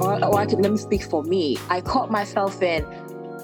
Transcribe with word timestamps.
Or, 0.00 0.24
or 0.24 0.40
I 0.40 0.46
could, 0.46 0.60
let 0.60 0.72
me 0.72 0.78
speak 0.78 1.04
for 1.04 1.22
me. 1.22 1.56
I 1.70 1.80
caught 1.80 2.10
myself 2.10 2.60
in, 2.62 2.84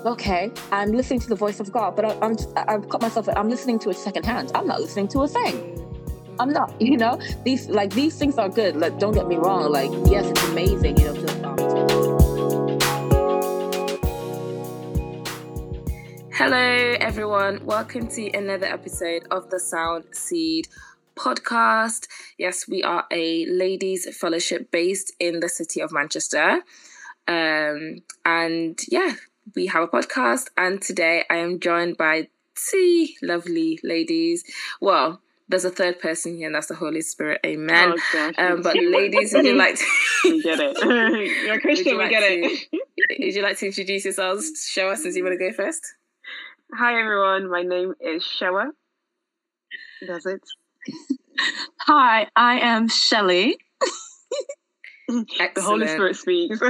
okay, 0.05 0.51
I'm 0.73 0.91
listening 0.91 1.21
to 1.21 1.29
the 1.29 1.37
voice 1.37 1.61
of 1.61 1.71
God, 1.71 1.95
but 1.95 2.07
I, 2.07 2.19
I'm, 2.21 2.37
I've 2.57 2.89
caught 2.89 3.03
myself 3.03 3.29
I'm 3.37 3.49
listening 3.49 3.79
to 3.79 3.91
it 3.91 3.97
secondhand. 3.97 4.51
I'm 4.57 4.67
not 4.67 4.81
listening 4.81 5.07
to 5.09 5.21
a 5.21 5.29
thing. 5.29 5.72
I'm 6.39 6.51
not, 6.51 6.73
you 6.81 6.97
know, 6.97 7.21
these 7.45 7.69
like 7.69 7.93
these 7.93 8.19
things 8.19 8.39
are 8.39 8.49
good. 8.49 8.77
Like, 8.77 8.99
don't 8.99 9.13
get 9.13 9.29
me 9.29 9.37
wrong. 9.37 9.71
Like, 9.71 9.91
yes, 10.11 10.27
it's 10.27 10.43
amazing, 10.49 10.99
you 10.99 11.05
know, 11.05 11.15
to, 11.15 11.49
um, 11.49 11.59
Hello, 16.33 16.97
everyone. 17.01 17.65
Welcome 17.65 18.09
to 18.09 18.31
another 18.31 18.67
episode 18.67 19.27
of 19.31 19.51
the 19.51 19.61
Sound 19.61 20.05
Seed 20.13 20.69
podcast. 21.15 22.09
Yes, 22.39 22.67
we 22.67 22.83
are 22.83 23.05
a 23.11 23.47
ladies' 23.47 24.09
fellowship 24.17 24.71
based 24.71 25.13
in 25.21 25.41
the 25.41 25.49
city 25.49 25.81
of 25.81 25.93
Manchester. 25.93 26.63
Um, 27.29 27.99
and 28.25 28.81
yeah, 28.89 29.13
we 29.55 29.67
have 29.67 29.83
a 29.83 29.89
podcast. 29.89 30.47
And 30.57 30.81
today 30.81 31.25
I 31.31 31.37
am 31.37 31.61
joined 31.61 31.99
by 31.99 32.29
two 32.55 33.07
lovely 33.23 33.79
ladies. 33.85 34.43
Well, 34.81 35.21
there's 35.49 35.65
a 35.65 35.71
third 35.71 36.01
person 36.01 36.37
here, 36.37 36.47
and 36.47 36.55
that's 36.55 36.69
the 36.69 36.75
Holy 36.75 37.01
Spirit. 37.01 37.41
Amen. 37.45 37.95
Oh, 38.15 38.33
um, 38.39 38.63
but 38.63 38.77
ladies, 38.77 39.33
would 39.33 39.45
you 39.45 39.55
like 39.55 39.77
to? 39.77 39.85
we 40.31 40.43
get 40.43 40.61
it. 40.61 40.77
You're 41.45 41.57
a 41.57 41.61
Christian, 41.61 41.97
Would 41.97 42.05
we 42.05 42.11
get 42.11 42.23
like 42.23 42.69
it. 42.73 43.19
would 43.21 43.35
you 43.35 43.43
like 43.43 43.59
to 43.59 43.67
introduce 43.67 44.05
yourselves? 44.05 44.69
Show 44.71 44.91
us 44.91 45.03
since 45.03 45.17
you 45.17 45.25
want 45.25 45.39
to 45.39 45.39
go 45.39 45.53
first. 45.53 45.85
Hi 46.75 46.99
everyone, 46.99 47.51
my 47.51 47.63
name 47.63 47.95
is 48.01 48.25
Shewa. 48.25 48.69
Does 50.07 50.27
it? 50.27 50.41
Hi, 51.81 52.29
I 52.35 52.61
am 52.61 52.89
Shelly. 52.89 53.57
The 55.09 55.53
Holy 55.59 55.87
Spirit 55.89 56.17
speaks. 56.17 56.59
yeah, 56.63 56.69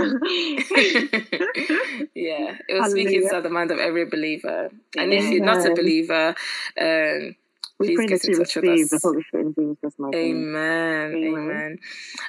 it 2.68 2.70
will 2.70 2.90
speak 2.90 3.06
Hallelujah. 3.06 3.22
inside 3.22 3.42
the 3.42 3.50
mind 3.50 3.70
of 3.70 3.78
every 3.78 4.06
believer. 4.06 4.70
And 4.96 5.12
if 5.12 5.30
you're 5.30 5.44
not 5.44 5.64
a 5.64 5.74
believer, 5.74 6.34
um, 6.80 7.36
We 7.82 7.88
please 7.88 7.96
pray 7.96 8.06
that 8.06 8.24
in 8.24 8.30
you 8.30 8.38
touch 8.38 8.56
with 8.56 8.64
receive 8.64 8.84
us. 8.84 8.90
the 8.90 9.08
Holy 9.08 9.22
Spirit 9.24 9.46
in 9.46 9.54
Jesus' 9.54 9.98
mighty. 9.98 10.18
Amen. 10.18 11.14
Amen. 11.14 11.34
Amen. 11.34 11.78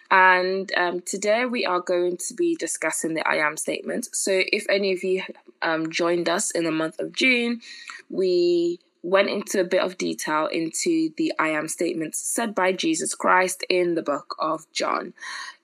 And 0.09 0.71
um, 0.75 1.01
today 1.01 1.45
we 1.45 1.65
are 1.65 1.79
going 1.79 2.17
to 2.17 2.33
be 2.33 2.55
discussing 2.55 3.13
the 3.13 3.27
I 3.27 3.35
am 3.35 3.57
statement. 3.57 4.09
So, 4.13 4.41
if 4.51 4.65
any 4.69 4.93
of 4.93 5.03
you 5.03 5.23
um, 5.61 5.91
joined 5.91 6.29
us 6.29 6.51
in 6.51 6.63
the 6.63 6.71
month 6.71 6.99
of 6.99 7.13
June, 7.13 7.61
we 8.09 8.79
went 9.03 9.29
into 9.29 9.59
a 9.59 9.65
bit 9.65 9.81
of 9.81 9.97
detail 9.97 10.47
into 10.47 11.11
the 11.17 11.33
I 11.37 11.49
am 11.49 11.67
statements 11.67 12.19
said 12.19 12.55
by 12.55 12.71
Jesus 12.71 13.13
Christ 13.13 13.63
in 13.69 13.95
the 13.95 14.01
book 14.01 14.35
of 14.39 14.65
John, 14.71 15.13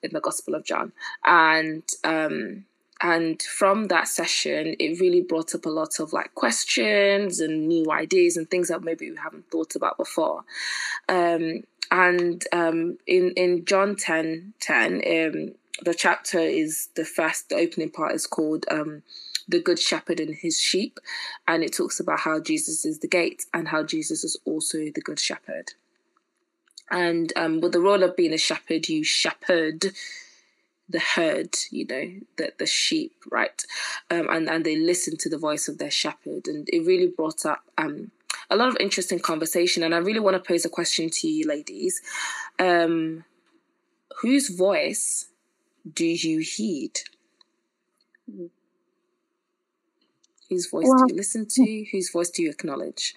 in 0.03 0.11
the 0.11 0.19
Gospel 0.19 0.55
of 0.55 0.65
John. 0.65 0.91
And 1.23 1.83
um, 2.03 2.65
and 3.01 3.41
from 3.41 3.87
that 3.87 4.07
session, 4.07 4.75
it 4.79 4.99
really 4.99 5.21
brought 5.21 5.55
up 5.55 5.65
a 5.65 5.69
lot 5.69 5.99
of 5.99 6.11
like 6.11 6.35
questions 6.35 7.39
and 7.39 7.67
new 7.67 7.89
ideas 7.91 8.35
and 8.35 8.49
things 8.49 8.67
that 8.67 8.83
maybe 8.83 9.09
we 9.09 9.17
haven't 9.17 9.49
thought 9.49 9.75
about 9.75 9.97
before. 9.97 10.43
Um, 11.07 11.63
and 11.91 12.43
um, 12.51 12.97
in 13.07 13.31
in 13.31 13.65
John 13.65 13.95
10, 13.95 14.53
10 14.59 14.93
um, 14.93 15.55
the 15.83 15.93
chapter 15.93 16.39
is 16.39 16.89
the 16.95 17.05
first, 17.05 17.49
the 17.49 17.55
opening 17.55 17.89
part 17.89 18.13
is 18.13 18.27
called 18.27 18.65
um, 18.69 19.01
"The 19.47 19.61
Good 19.61 19.79
Shepherd 19.79 20.19
and 20.19 20.35
His 20.35 20.59
Sheep," 20.59 20.99
and 21.47 21.63
it 21.63 21.73
talks 21.73 21.99
about 21.99 22.19
how 22.19 22.39
Jesus 22.39 22.85
is 22.85 22.99
the 22.99 23.07
gate 23.07 23.45
and 23.53 23.69
how 23.69 23.83
Jesus 23.83 24.23
is 24.23 24.37
also 24.45 24.77
the 24.77 25.01
Good 25.01 25.19
Shepherd. 25.19 25.73
And 26.91 27.31
um, 27.35 27.61
with 27.61 27.71
the 27.71 27.81
role 27.81 28.03
of 28.03 28.15
being 28.15 28.33
a 28.33 28.37
shepherd, 28.37 28.89
you 28.89 29.03
shepherd 29.03 29.91
the 30.89 30.99
herd, 30.99 31.55
you 31.71 31.85
know, 31.85 32.11
the 32.37 32.51
the 32.57 32.65
sheep, 32.65 33.13
right? 33.31 33.63
Um, 34.09 34.27
and 34.29 34.49
and 34.49 34.65
they 34.65 34.75
listen 34.77 35.17
to 35.17 35.29
the 35.29 35.37
voice 35.37 35.67
of 35.67 35.77
their 35.77 35.91
shepherd, 35.91 36.47
and 36.47 36.67
it 36.71 36.85
really 36.85 37.07
brought 37.07 37.45
up 37.45 37.63
um, 37.77 38.11
a 38.49 38.55
lot 38.55 38.69
of 38.69 38.77
interesting 38.79 39.19
conversation. 39.19 39.83
And 39.83 39.93
I 39.93 39.99
really 39.99 40.19
want 40.19 40.35
to 40.35 40.47
pose 40.47 40.65
a 40.65 40.69
question 40.69 41.09
to 41.09 41.27
you, 41.27 41.47
ladies: 41.47 42.01
um, 42.57 43.23
Whose 44.21 44.49
voice 44.49 45.29
do 45.93 46.05
you 46.05 46.39
heed? 46.39 46.99
Whose 50.49 50.67
voice 50.69 50.85
Well- 50.87 51.05
do 51.05 51.13
you 51.13 51.17
listen 51.17 51.45
to? 51.47 51.85
Whose 51.91 52.09
voice 52.11 52.29
do 52.29 52.43
you 52.43 52.49
acknowledge? 52.49 53.15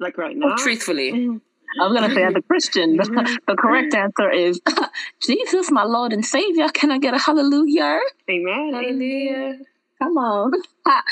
like 0.00 0.18
right 0.18 0.36
now. 0.36 0.52
Or 0.52 0.56
truthfully, 0.56 1.40
I 1.80 1.86
was 1.88 1.98
gonna 1.98 2.14
say 2.14 2.22
as 2.24 2.34
a 2.36 2.42
Christian, 2.42 2.96
the, 2.96 3.38
the 3.48 3.56
correct 3.56 3.94
answer 3.94 4.30
is 4.30 4.60
Jesus, 5.22 5.70
my 5.70 5.84
Lord 5.84 6.12
and 6.12 6.24
Savior. 6.24 6.68
Can 6.68 6.90
I 6.90 6.98
get 6.98 7.14
a 7.14 7.18
hallelujah? 7.18 8.00
Amen. 8.30 8.70
Hallelujah. 8.72 9.58
Come 10.02 10.16
on. 10.18 10.52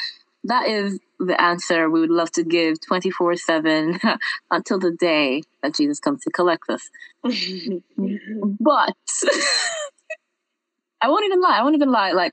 that 0.45 0.67
is 0.69 0.99
the 1.19 1.41
answer 1.41 1.89
we 1.89 2.01
would 2.01 2.11
love 2.11 2.31
to 2.33 2.43
give 2.45 2.81
24 2.81 3.37
7 3.37 3.99
until 4.51 4.79
the 4.79 4.91
day 4.93 5.43
that 5.63 5.75
Jesus 5.75 6.01
comes 6.01 6.23
to 6.23 6.31
collect 6.31 6.69
us. 6.69 6.89
But 8.61 8.95
I 11.01 11.09
won't 11.09 11.25
even 11.25 11.41
lie. 11.41 11.59
I 11.59 11.63
won't 11.63 11.75
even 11.75 11.91
lie. 11.91 12.13
Like, 12.13 12.33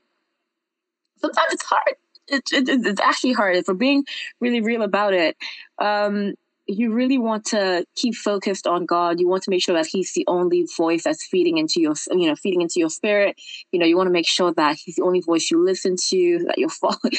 sometimes 1.18 1.52
it's 1.52 1.64
hard. 1.64 1.94
It, 2.28 2.42
it, 2.52 2.68
it- 2.68 2.86
it's 2.86 3.00
actually 3.00 3.32
hard. 3.32 3.56
If 3.56 3.66
we're 3.68 3.74
being 3.74 4.04
really 4.40 4.60
real 4.60 4.82
about 4.82 5.14
it, 5.14 5.36
um, 5.78 6.34
you 6.70 6.92
really 6.92 7.18
want 7.18 7.46
to 7.46 7.84
keep 7.96 8.14
focused 8.14 8.66
on 8.66 8.86
God. 8.86 9.20
You 9.20 9.28
want 9.28 9.42
to 9.44 9.50
make 9.50 9.62
sure 9.62 9.74
that 9.74 9.86
He's 9.86 10.12
the 10.12 10.24
only 10.26 10.66
voice 10.76 11.04
that's 11.04 11.26
feeding 11.26 11.58
into 11.58 11.80
your, 11.80 11.94
you 12.10 12.28
know, 12.28 12.36
feeding 12.36 12.62
into 12.62 12.78
your 12.78 12.90
spirit. 12.90 13.36
You 13.72 13.80
know, 13.80 13.86
you 13.86 13.96
want 13.96 14.06
to 14.06 14.12
make 14.12 14.28
sure 14.28 14.52
that 14.54 14.78
He's 14.82 14.96
the 14.96 15.02
only 15.02 15.20
voice 15.20 15.50
you 15.50 15.64
listen 15.64 15.96
to. 16.08 16.44
That 16.46 16.58
you're 16.58 16.70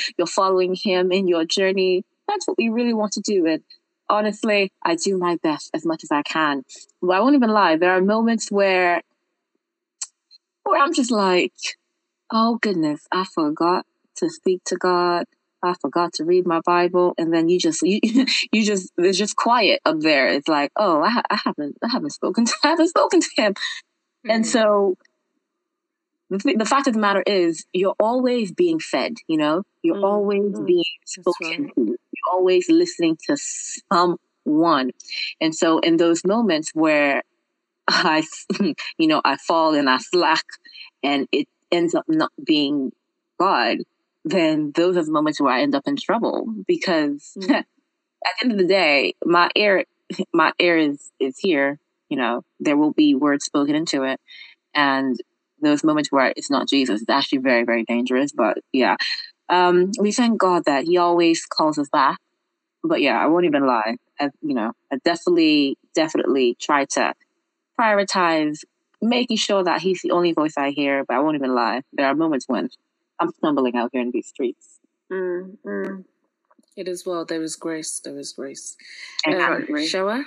you're 0.17 0.27
following 0.27 0.75
Him 0.75 1.11
in 1.11 1.27
your 1.27 1.45
journey. 1.45 2.03
That's 2.27 2.47
what 2.47 2.57
we 2.57 2.69
really 2.69 2.93
want 2.93 3.13
to 3.13 3.21
do. 3.21 3.45
And 3.45 3.63
honestly, 4.09 4.71
I 4.83 4.95
do 4.95 5.17
my 5.17 5.37
best 5.41 5.69
as 5.73 5.85
much 5.85 6.03
as 6.03 6.11
I 6.11 6.21
can. 6.21 6.63
But 7.01 7.11
I 7.11 7.19
won't 7.19 7.35
even 7.35 7.49
lie. 7.49 7.77
There 7.77 7.91
are 7.91 8.01
moments 8.01 8.51
where, 8.51 9.01
where 10.63 10.81
I'm 10.81 10.93
just 10.93 11.11
like, 11.11 11.53
oh 12.31 12.57
goodness, 12.61 13.07
I 13.11 13.25
forgot 13.25 13.85
to 14.17 14.29
speak 14.29 14.63
to 14.65 14.75
God. 14.75 15.25
I 15.63 15.75
forgot 15.81 16.13
to 16.13 16.25
read 16.25 16.45
my 16.47 16.61
Bible, 16.65 17.13
and 17.17 17.33
then 17.33 17.49
you 17.49 17.59
just 17.59 17.81
you, 17.83 17.99
you 18.51 18.65
just 18.65 18.91
it's 18.97 19.17
just 19.17 19.35
quiet 19.35 19.81
up 19.85 19.99
there. 19.99 20.27
It's 20.29 20.47
like, 20.47 20.71
oh, 20.75 21.01
I, 21.03 21.21
I 21.29 21.39
haven't 21.45 21.77
I 21.83 21.89
haven't 21.89 22.11
spoken 22.11 22.45
to 22.45 22.53
I 22.63 22.69
haven't 22.69 22.89
spoken 22.89 23.21
to 23.21 23.29
him, 23.37 23.53
and 24.29 24.43
Mhm. 24.45 24.47
so 24.47 24.95
the 26.29 26.37
th- 26.39 26.57
the 26.57 26.65
fact 26.65 26.87
of 26.87 26.93
the 26.93 26.99
matter 26.99 27.23
is, 27.25 27.65
you're 27.73 27.95
always 27.99 28.51
being 28.51 28.79
fed. 28.79 29.15
You 29.27 29.37
know, 29.37 29.63
you're 29.83 29.97
Mm, 29.97 30.03
always 30.03 30.41
mm, 30.53 30.65
being 30.65 30.83
spoken 31.05 31.47
right. 31.47 31.75
to. 31.75 31.85
You're 31.85 32.31
always 32.33 32.69
listening 32.69 33.17
to 33.27 33.37
someone, 33.37 34.91
and 35.41 35.53
so 35.55 35.79
in 35.79 35.97
those 35.97 36.23
moments 36.25 36.71
where 36.73 37.21
I, 37.87 38.23
you 38.97 39.07
know, 39.07 39.21
I 39.25 39.37
fall 39.37 39.75
and 39.75 39.89
I 39.89 39.97
slack, 39.99 40.45
and 41.03 41.27
it 41.31 41.47
ends 41.71 41.95
up 41.95 42.05
not 42.07 42.31
being 42.45 42.91
God, 43.39 43.79
then 44.23 44.71
those 44.75 44.97
are 44.97 45.03
the 45.03 45.11
moments 45.11 45.41
where 45.41 45.53
I 45.53 45.61
end 45.61 45.75
up 45.75 45.87
in 45.87 45.95
trouble 45.97 46.47
because 46.67 47.33
Mm. 47.37 47.49
at 47.59 47.65
the 48.41 48.45
end 48.45 48.51
of 48.53 48.57
the 48.57 48.67
day, 48.67 49.15
my 49.25 49.49
air 49.55 49.85
my 50.33 50.51
air 50.59 50.77
is 50.77 51.11
is 51.19 51.37
here. 51.39 51.79
You 52.09 52.17
know, 52.17 52.43
there 52.59 52.77
will 52.77 52.91
be 52.93 53.15
words 53.15 53.45
spoken 53.45 53.75
into 53.75 54.03
it, 54.03 54.19
and 54.75 55.17
those 55.61 55.83
moments 55.83 56.11
where 56.11 56.33
it's 56.35 56.51
not 56.51 56.67
Jesus, 56.69 57.01
it's 57.01 57.09
actually 57.09 57.39
very 57.39 57.63
very 57.63 57.83
dangerous. 57.83 58.31
But 58.33 58.57
yeah, 58.73 58.97
um, 59.49 59.91
we 59.99 60.11
thank 60.11 60.39
God 60.39 60.65
that 60.65 60.85
He 60.85 60.97
always 60.97 61.45
calls 61.45 61.77
us 61.77 61.89
back. 61.91 62.19
But 62.83 63.01
yeah, 63.01 63.17
I 63.19 63.27
won't 63.27 63.45
even 63.45 63.65
lie. 63.65 63.97
I, 64.19 64.29
you 64.41 64.55
know, 64.55 64.73
I 64.91 64.97
definitely 65.05 65.77
definitely 65.95 66.55
try 66.59 66.85
to 66.85 67.13
prioritize 67.79 68.59
making 69.01 69.37
sure 69.37 69.63
that 69.63 69.81
he's 69.81 70.01
the 70.01 70.11
only 70.11 70.33
voice 70.33 70.53
I 70.57 70.71
hear, 70.71 71.03
but 71.07 71.15
I 71.15 71.19
won't 71.19 71.35
even 71.35 71.55
lie. 71.55 71.81
There 71.93 72.05
are 72.05 72.15
moments 72.15 72.45
when 72.47 72.69
I'm 73.21 73.31
stumbling 73.31 73.75
out 73.75 73.91
here 73.93 74.01
in 74.01 74.11
these 74.11 74.27
streets. 74.27 74.79
Mm, 75.11 75.57
mm. 75.65 76.05
It 76.75 76.87
is 76.87 77.05
well. 77.05 77.23
There 77.25 77.41
is 77.41 77.55
grace. 77.55 78.01
There 78.03 78.17
is 78.17 78.33
grace. 78.33 78.75
And 79.25 79.35
Um, 79.35 79.85
Shower? 79.85 80.25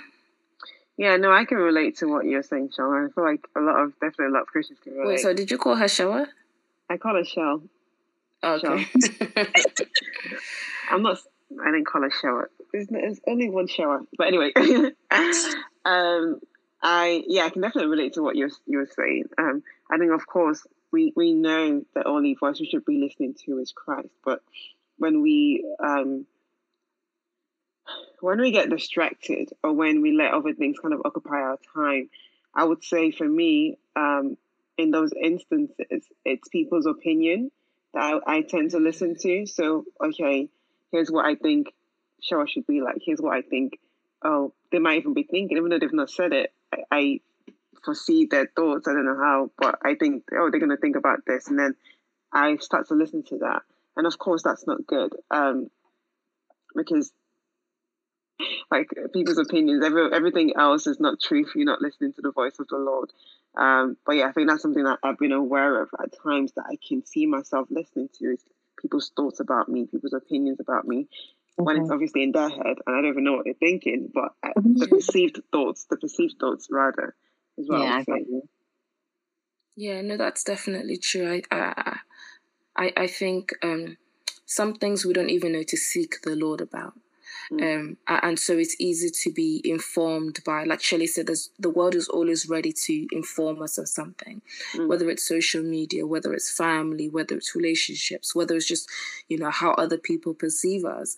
Yeah, 0.97 1.17
no, 1.17 1.33
I 1.33 1.45
can 1.45 1.59
relate 1.59 1.97
to 1.99 2.07
what 2.07 2.25
you're 2.25 2.43
saying, 2.43 2.71
Sean. 2.77 3.07
I 3.07 3.13
feel 3.13 3.25
like 3.25 3.45
a 3.57 3.61
lot 3.61 3.81
of 3.81 3.93
definitely 3.95 4.27
a 4.27 4.31
lot 4.31 4.43
of 4.43 4.47
Christians 4.47 4.79
can 4.83 4.93
relate. 4.93 5.09
Wait, 5.09 5.21
so 5.21 5.35
did 5.35 5.51
you 5.51 5.59
call 5.59 5.75
her 5.75 5.89
Shower? 5.89 6.29
I 6.89 6.97
call 6.97 7.17
her 7.17 7.25
Shell. 7.25 7.63
Okay. 8.45 8.87
I'm 10.91 11.03
not. 11.03 11.19
I 11.61 11.71
didn't 11.71 11.87
call 11.87 12.03
her 12.03 12.11
shower. 12.11 12.51
There's, 12.73 12.89
there's 12.89 13.21
only 13.27 13.49
one 13.49 13.69
shower. 13.69 14.03
But 14.19 14.29
anyway, 14.29 14.53
um, 15.85 16.41
I 16.83 17.23
yeah, 17.27 17.45
I 17.45 17.51
can 17.51 17.63
definitely 17.63 17.91
relate 17.91 18.15
to 18.15 18.23
what 18.23 18.37
you're 18.37 18.51
you're 18.67 18.87
saying. 18.87 19.25
Um, 19.39 19.63
I 19.91 19.99
think 19.99 20.13
of 20.13 20.27
course 20.27 20.67
we 20.95 21.13
we 21.17 21.35
know 21.35 21.83
that 21.95 22.07
only 22.07 22.35
voice 22.35 22.61
we 22.61 22.67
should 22.67 22.85
be 22.85 22.99
listening 22.99 23.35
to 23.45 23.59
is 23.59 23.73
Christ, 23.73 24.15
but 24.25 24.41
when 24.97 25.23
we 25.23 25.67
um 25.85 26.25
when 28.21 28.41
we 28.41 28.53
get 28.53 28.71
distracted 28.71 29.51
or 29.63 29.73
when 29.73 30.03
we 30.03 30.13
let 30.13 30.33
other 30.33 30.55
things 30.55 30.79
kind 30.79 30.95
of 30.95 31.03
occupy 31.05 31.41
our 31.41 31.59
time, 31.75 32.09
I 32.55 32.65
would 32.65 32.85
say 32.85 33.11
for 33.11 33.29
me, 33.29 33.77
um, 33.97 34.39
in 34.79 34.93
those 34.93 35.11
instances, 35.21 36.05
it's 36.25 36.49
people's 36.49 36.87
opinion 36.87 37.51
that 37.93 38.01
I, 38.27 38.37
I 38.37 38.43
tend 38.43 38.71
to 38.71 38.79
listen 38.79 39.17
to. 39.21 39.47
So, 39.47 39.85
okay, 40.03 40.49
here's 40.93 41.11
what 41.11 41.27
I 41.27 41.35
think 41.35 41.75
show 42.23 42.47
should 42.47 42.67
be 42.67 42.81
like. 42.81 43.03
Here's 43.05 43.21
what 43.21 43.37
I 43.37 43.43
think. 43.43 43.79
Oh, 44.23 44.55
they 44.73 44.79
might 44.79 45.01
even 45.01 45.13
be 45.13 45.25
thinking, 45.25 45.59
even 45.59 45.69
though 45.69 45.79
they've 45.79 45.93
not 45.93 46.09
said 46.09 46.33
it. 46.33 46.53
I, 46.73 46.79
I 46.91 47.21
foresee 47.85 48.27
their 48.27 48.51
thoughts. 48.57 48.89
I 48.89 48.93
don't 48.93 49.07
know 49.07 49.19
how, 49.19 49.51
but 49.59 49.79
I 49.83 49.95
think, 49.95 50.25
oh, 50.33 50.51
they're 50.51 50.61
going 50.61 50.71
to 50.71 50.77
think 50.77 50.97
about 50.97 51.21
this. 51.27 51.49
And 51.49 51.59
then 51.59 51.75
I 52.33 52.57
start 52.57 52.89
to 52.89 52.95
listen 52.95 53.23
to 53.25 53.39
that. 53.39 53.63
And 53.97 54.07
of 54.07 54.19
course, 54.19 54.43
that's 54.43 54.67
not 54.67 54.87
good 54.87 55.15
um, 55.31 55.71
because 56.75 57.13
like 58.71 58.89
people's 59.13 59.39
opinions. 59.39 59.85
Every, 59.85 60.13
everything 60.13 60.55
else 60.57 60.87
is 60.87 61.01
not 61.01 61.21
truth. 61.21 61.53
You're 61.55 61.65
not 61.65 61.81
listening 61.81 62.13
to 62.15 62.23
the 62.23 62.33
voice 62.33 62.59
of 62.59 62.69
the 62.69 62.77
Lord. 62.77 63.13
Um, 63.57 63.97
but 64.05 64.17
yeah, 64.17 64.27
I 64.27 64.33
think 64.33 64.49
that's 64.49 64.63
something 64.63 64.85
that 64.85 64.99
I've 65.03 65.19
been 65.19 65.33
aware 65.33 65.81
of 65.83 65.91
at 66.03 66.11
times 66.23 66.53
that 66.57 66.65
I 66.69 66.77
can 66.87 67.07
see 67.07 67.27
myself 67.27 67.69
listening 67.71 68.09
to 68.19 68.33
is 68.33 68.43
people's 68.81 69.13
thoughts 69.17 69.41
about 69.41 69.69
me, 69.69 69.87
people's 69.87 70.13
opinions 70.13 70.59
about 70.61 70.87
me. 70.87 71.03
Mm-hmm. 71.05 71.65
When 71.65 71.77
it's 71.77 71.85
mm-hmm. 71.85 71.93
obviously 71.93 72.23
in 72.25 72.33
their 72.33 72.49
head, 72.49 72.79
and 72.85 72.97
I 72.97 73.01
don't 73.01 73.07
even 73.11 73.25
know 73.25 73.35
what 73.35 73.45
they're 73.45 73.55
thinking, 73.55 74.11
but 74.13 74.33
mm-hmm. 74.45 74.75
the 74.75 74.89
perceived 74.89 75.41
thoughts, 75.53 75.87
the 75.89 75.97
perceived 75.97 76.35
thoughts 76.41 76.67
rather, 76.69 77.15
as 77.59 77.67
well. 77.69 77.83
Yeah, 77.83 78.03
yeah, 79.77 80.01
no, 80.03 80.17
that's 80.17 80.45
definitely 80.45 80.97
true. 80.97 81.43
I, 81.51 81.99
I, 82.77 82.93
I 82.97 83.07
think 83.07 83.53
um, 83.63 83.97
some 84.47 84.75
things 84.75 85.05
we 85.05 85.13
don't 85.13 85.31
even 85.31 85.53
know 85.53 85.63
to 85.65 85.77
seek 85.77 86.23
the 86.23 86.37
Lord 86.37 86.61
about. 86.61 86.95
Mm. 87.53 87.81
Um, 87.81 87.97
and 88.07 88.39
so 88.39 88.57
it's 88.57 88.77
easy 88.79 89.11
to 89.11 89.33
be 89.33 89.61
informed 89.65 90.41
by, 90.47 90.65
like 90.65 90.81
Shelley 90.81 91.07
said, 91.07 91.29
the 91.59 91.71
world 91.71 91.95
is 91.95 92.09
always 92.09 92.49
ready 92.49 92.73
to 92.73 93.07
inform 93.13 93.63
us 93.63 93.77
of 93.77 93.89
something, 93.89 94.41
mm. 94.75 94.89
whether 94.89 95.11
it's 95.11 95.27
social 95.27 95.63
media, 95.63 96.07
whether 96.07 96.33
it's 96.33 96.51
family, 96.51 97.09
whether 97.09 97.37
it's 97.37 97.55
relationships, 97.55 98.35
whether 98.35 98.57
it's 98.57 98.67
just, 98.67 98.89
you 99.29 99.39
know, 99.39 99.51
how 99.51 99.73
other 99.73 99.99
people 99.99 100.35
perceive 100.35 100.85
us. 100.85 101.17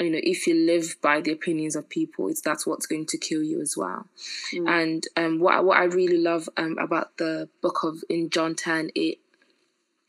You 0.00 0.10
know, 0.10 0.20
if 0.22 0.46
you 0.46 0.54
live 0.54 0.96
by 1.00 1.20
the 1.20 1.32
opinions 1.32 1.76
of 1.76 1.88
people, 1.88 2.28
it's 2.28 2.40
that's 2.40 2.66
what's 2.66 2.86
going 2.86 3.06
to 3.06 3.18
kill 3.18 3.42
you 3.42 3.60
as 3.60 3.76
well. 3.76 4.06
Mm. 4.52 4.68
And 4.68 5.04
um, 5.16 5.38
what 5.40 5.64
what 5.64 5.78
I 5.78 5.84
really 5.84 6.18
love 6.18 6.48
um, 6.56 6.78
about 6.78 7.16
the 7.16 7.48
book 7.62 7.84
of 7.84 8.02
in 8.08 8.30
John 8.30 8.54
ten, 8.54 8.90
it 8.94 9.18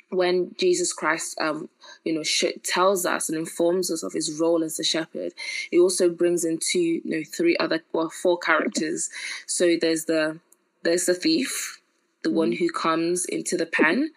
when 0.10 0.56
Jesus 0.58 0.94
Christ, 0.94 1.38
um, 1.40 1.70
you 2.04 2.14
know, 2.14 2.24
sh- 2.24 2.60
tells 2.64 3.06
us 3.06 3.30
and 3.30 3.38
informs 3.38 3.92
us 3.92 4.04
of 4.04 4.14
his 4.14 4.40
role 4.40 4.64
as 4.64 4.80
a 4.80 4.84
shepherd, 4.84 5.34
he 5.72 5.80
also 5.80 6.10
brings 6.10 6.46
in 6.46 6.60
two, 6.60 6.80
you 6.80 7.02
know, 7.06 7.24
three 7.24 7.58
other, 7.58 7.84
well, 7.92 8.10
four 8.10 8.38
characters. 8.38 9.10
So 9.46 9.76
there's 9.80 10.06
the 10.06 10.40
there's 10.84 11.06
the 11.06 11.16
thief, 11.16 11.82
the 12.24 12.32
one 12.32 12.52
who 12.52 12.70
comes 12.70 13.26
into 13.26 13.58
the 13.58 13.66
pen, 13.66 14.12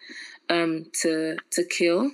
um, 0.49 0.85
to 1.01 1.37
to 1.51 1.63
kill 1.63 2.11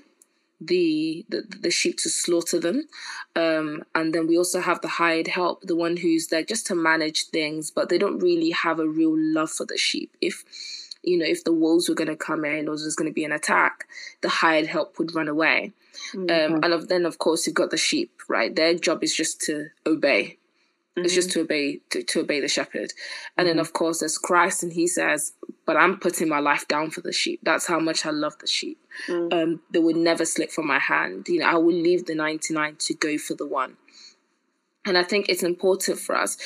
the, 0.61 1.25
the 1.29 1.43
the 1.61 1.71
sheep 1.71 1.97
to 1.99 2.09
slaughter 2.09 2.59
them, 2.59 2.87
um, 3.35 3.83
and 3.93 4.13
then 4.13 4.27
we 4.27 4.37
also 4.37 4.61
have 4.61 4.81
the 4.81 4.87
hired 4.87 5.27
help, 5.27 5.61
the 5.61 5.75
one 5.75 5.97
who's 5.97 6.27
there 6.27 6.43
just 6.43 6.65
to 6.67 6.75
manage 6.75 7.25
things, 7.25 7.71
but 7.71 7.89
they 7.89 7.97
don't 7.97 8.19
really 8.19 8.51
have 8.51 8.79
a 8.79 8.87
real 8.87 9.15
love 9.15 9.51
for 9.51 9.65
the 9.65 9.77
sheep. 9.77 10.15
If 10.21 10.43
you 11.05 11.17
know, 11.17 11.25
if 11.25 11.43
the 11.43 11.53
wolves 11.53 11.87
were 11.87 11.95
going 11.95 12.09
to 12.09 12.15
come 12.15 12.43
in 12.45 12.67
or 12.67 12.77
there's 12.77 12.95
going 12.95 13.09
to 13.09 13.13
be 13.13 13.25
an 13.25 13.31
attack, 13.31 13.87
the 14.21 14.29
hired 14.29 14.67
help 14.67 14.97
would 14.97 15.13
run 15.13 15.27
away. 15.27 15.71
Mm-hmm. 16.13 16.53
Um, 16.55 16.63
and 16.63 16.73
of, 16.73 16.87
then, 16.87 17.05
of 17.05 17.19
course, 17.19 17.45
you've 17.45 17.55
got 17.55 17.69
the 17.69 17.77
sheep, 17.77 18.11
right? 18.27 18.53
Their 18.53 18.73
job 18.73 19.03
is 19.03 19.15
just 19.15 19.39
to 19.41 19.67
obey. 19.85 20.37
Mm-hmm. 20.95 21.06
It's 21.06 21.13
just 21.13 21.30
mm-hmm. 21.30 21.39
to 21.39 21.44
obey 21.44 21.80
to, 21.89 22.03
to 22.03 22.19
obey 22.21 22.39
the 22.39 22.47
shepherd. 22.47 22.94
And 23.38 23.47
mm-hmm. 23.47 23.47
then, 23.47 23.59
of 23.59 23.74
course, 23.74 24.00
there's 24.00 24.18
Christ, 24.18 24.63
and 24.63 24.74
he 24.74 24.88
says, 24.88 25.33
"But 25.65 25.77
I'm 25.77 26.00
putting 26.00 26.30
my 26.30 26.39
life 26.39 26.68
down 26.68 26.92
for 26.92 27.01
the 27.01 27.12
sheep. 27.12 27.42
That's 27.44 27.68
how 27.68 27.80
much 27.80 28.06
I 28.06 28.12
love 28.12 28.38
the 28.39 28.47
sheep. 28.47 28.80
Mm. 29.07 29.33
Um, 29.33 29.62
they 29.71 29.80
would 29.80 29.97
never 29.97 30.25
slip 30.25 30.51
from 30.51 30.68
my 30.68 30.80
hand. 30.80 31.27
You 31.27 31.39
know, 31.39 31.47
I 31.47 31.56
will 31.56 31.74
leave 31.74 32.06
the 32.06 32.15
99 32.15 32.77
to 32.80 32.94
go 32.94 33.18
for 33.18 33.33
the 33.33 33.47
one." 33.47 33.77
And 34.88 34.97
I 34.97 35.03
think 35.03 35.30
it's 35.30 35.42
important 35.42 35.97
for 35.97 36.15
us, 36.15 36.38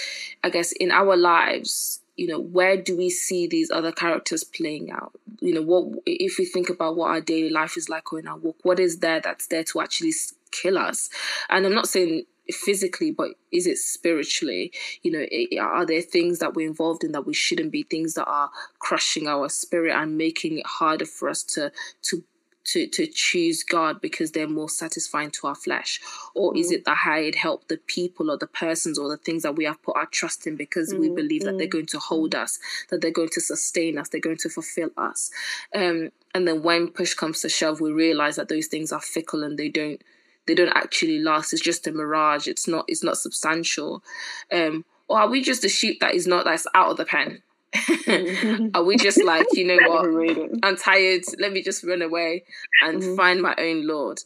I 0.43 0.49
guess, 0.49 0.71
in 0.71 0.91
our 0.91 1.17
lives 1.17 1.99
you 2.19 2.27
know 2.27 2.39
where 2.39 2.75
do 2.75 2.97
we 2.97 3.09
see 3.09 3.47
these 3.47 3.71
other 3.71 3.93
characters 3.93 4.43
playing 4.43 4.91
out 4.91 5.13
you 5.39 5.53
know 5.53 5.61
what 5.61 5.85
if 6.05 6.37
we 6.37 6.43
think 6.43 6.69
about 6.69 6.97
what 6.97 7.09
our 7.09 7.21
daily 7.21 7.49
life 7.49 7.77
is 7.77 7.87
like 7.87 8.11
or 8.11 8.19
in 8.19 8.27
our 8.27 8.35
walk 8.35 8.57
what 8.63 8.77
is 8.77 8.99
there 8.99 9.21
that's 9.21 9.47
there 9.47 9.63
to 9.63 9.79
actually 9.79 10.11
kill 10.51 10.77
us 10.77 11.09
and 11.49 11.65
i'm 11.65 11.73
not 11.73 11.87
saying 11.87 12.25
physically 12.53 13.11
but 13.11 13.31
is 13.51 13.67
it 13.67 13.77
spiritually 13.77 14.71
you 15.03 15.11
know 15.11 15.25
are 15.61 15.85
there 15.85 16.01
things 16.01 16.39
that 16.39 16.53
we're 16.53 16.67
involved 16.67 17.03
in 17.03 17.11
that 17.11 17.25
we 17.25 17.33
shouldn't 17.33 17.71
be 17.71 17.83
things 17.83 18.13
that 18.13 18.25
are 18.25 18.49
crushing 18.79 19.27
our 19.27 19.49
spirit 19.49 19.93
and 19.95 20.17
making 20.17 20.57
it 20.57 20.65
harder 20.65 21.05
for 21.05 21.29
us 21.29 21.43
to 21.43 21.71
to 22.01 22.23
to, 22.65 22.87
to 22.87 23.07
choose 23.07 23.63
God 23.63 24.01
because 24.01 24.31
they're 24.31 24.47
more 24.47 24.69
satisfying 24.69 25.31
to 25.31 25.47
our 25.47 25.55
flesh? 25.55 25.99
Or 26.35 26.53
mm. 26.53 26.59
is 26.59 26.71
it 26.71 26.85
the 26.85 26.93
hired 26.93 27.35
help, 27.35 27.67
the 27.67 27.77
people 27.77 28.29
or 28.29 28.37
the 28.37 28.47
persons 28.47 28.99
or 28.99 29.09
the 29.09 29.17
things 29.17 29.43
that 29.43 29.55
we 29.55 29.65
have 29.65 29.81
put 29.81 29.95
our 29.95 30.05
trust 30.05 30.45
in 30.45 30.55
because 30.55 30.93
mm. 30.93 30.99
we 30.99 31.09
believe 31.09 31.43
that 31.43 31.57
they're 31.57 31.67
mm. 31.67 31.71
going 31.71 31.85
to 31.87 31.99
hold 31.99 32.35
us, 32.35 32.59
that 32.89 33.01
they're 33.01 33.11
going 33.11 33.29
to 33.29 33.41
sustain 33.41 33.97
us, 33.97 34.09
they're 34.09 34.21
going 34.21 34.37
to 34.37 34.49
fulfill 34.49 34.89
us? 34.97 35.31
Um, 35.73 36.09
and 36.35 36.47
then 36.47 36.61
when 36.61 36.89
push 36.89 37.13
comes 37.13 37.41
to 37.41 37.49
shove, 37.49 37.81
we 37.81 37.91
realize 37.91 38.35
that 38.35 38.49
those 38.49 38.67
things 38.67 38.91
are 38.91 39.01
fickle 39.01 39.43
and 39.43 39.57
they 39.57 39.69
don't 39.69 40.01
they 40.49 40.55
don't 40.55 40.75
actually 40.75 41.19
last. 41.19 41.53
It's 41.53 41.61
just 41.61 41.85
a 41.85 41.91
mirage. 41.91 42.47
It's 42.47 42.67
not 42.67 42.85
it's 42.87 43.03
not 43.03 43.17
substantial. 43.17 44.03
Um, 44.51 44.83
or 45.07 45.19
are 45.19 45.29
we 45.29 45.41
just 45.41 45.63
a 45.63 45.69
sheep 45.69 45.99
that 45.99 46.15
is 46.15 46.25
not 46.25 46.45
that's 46.45 46.65
out 46.73 46.89
of 46.89 46.97
the 46.97 47.05
pen? 47.05 47.41
Are 48.73 48.83
we 48.83 48.97
just 48.97 49.23
like, 49.23 49.45
you 49.53 49.65
know 49.65 49.77
what? 49.87 50.49
I'm 50.63 50.75
tired. 50.75 51.21
Let 51.37 51.51
me 51.51 51.61
just 51.61 51.83
run 51.83 52.01
away 52.01 52.43
and 52.81 52.99
mm-hmm. 52.99 53.15
find 53.15 53.41
my 53.43 53.53
own 53.59 53.85
Lord. 53.85 54.21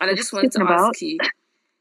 And 0.00 0.10
I 0.10 0.14
just 0.14 0.32
wanted 0.32 0.50
to 0.52 0.62
about. 0.62 0.90
ask 0.90 1.00
you, 1.00 1.18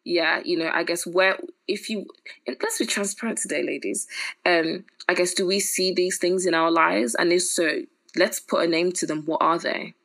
yeah, 0.03 0.41
you 0.45 0.59
know, 0.59 0.69
I 0.71 0.83
guess 0.83 1.07
where 1.07 1.39
if 1.67 1.89
you 1.89 2.05
let's 2.47 2.77
be 2.77 2.85
transparent 2.85 3.39
today, 3.39 3.63
ladies. 3.63 4.07
Um, 4.45 4.85
I 5.09 5.15
guess 5.15 5.33
do 5.33 5.47
we 5.47 5.59
see 5.59 5.91
these 5.91 6.19
things 6.19 6.45
in 6.45 6.53
our 6.53 6.69
lives? 6.69 7.15
And 7.15 7.33
if 7.33 7.43
so, 7.43 7.81
let's 8.15 8.39
put 8.39 8.63
a 8.63 8.67
name 8.67 8.91
to 8.93 9.07
them. 9.07 9.23
What 9.25 9.41
are 9.41 9.57
they? 9.57 9.95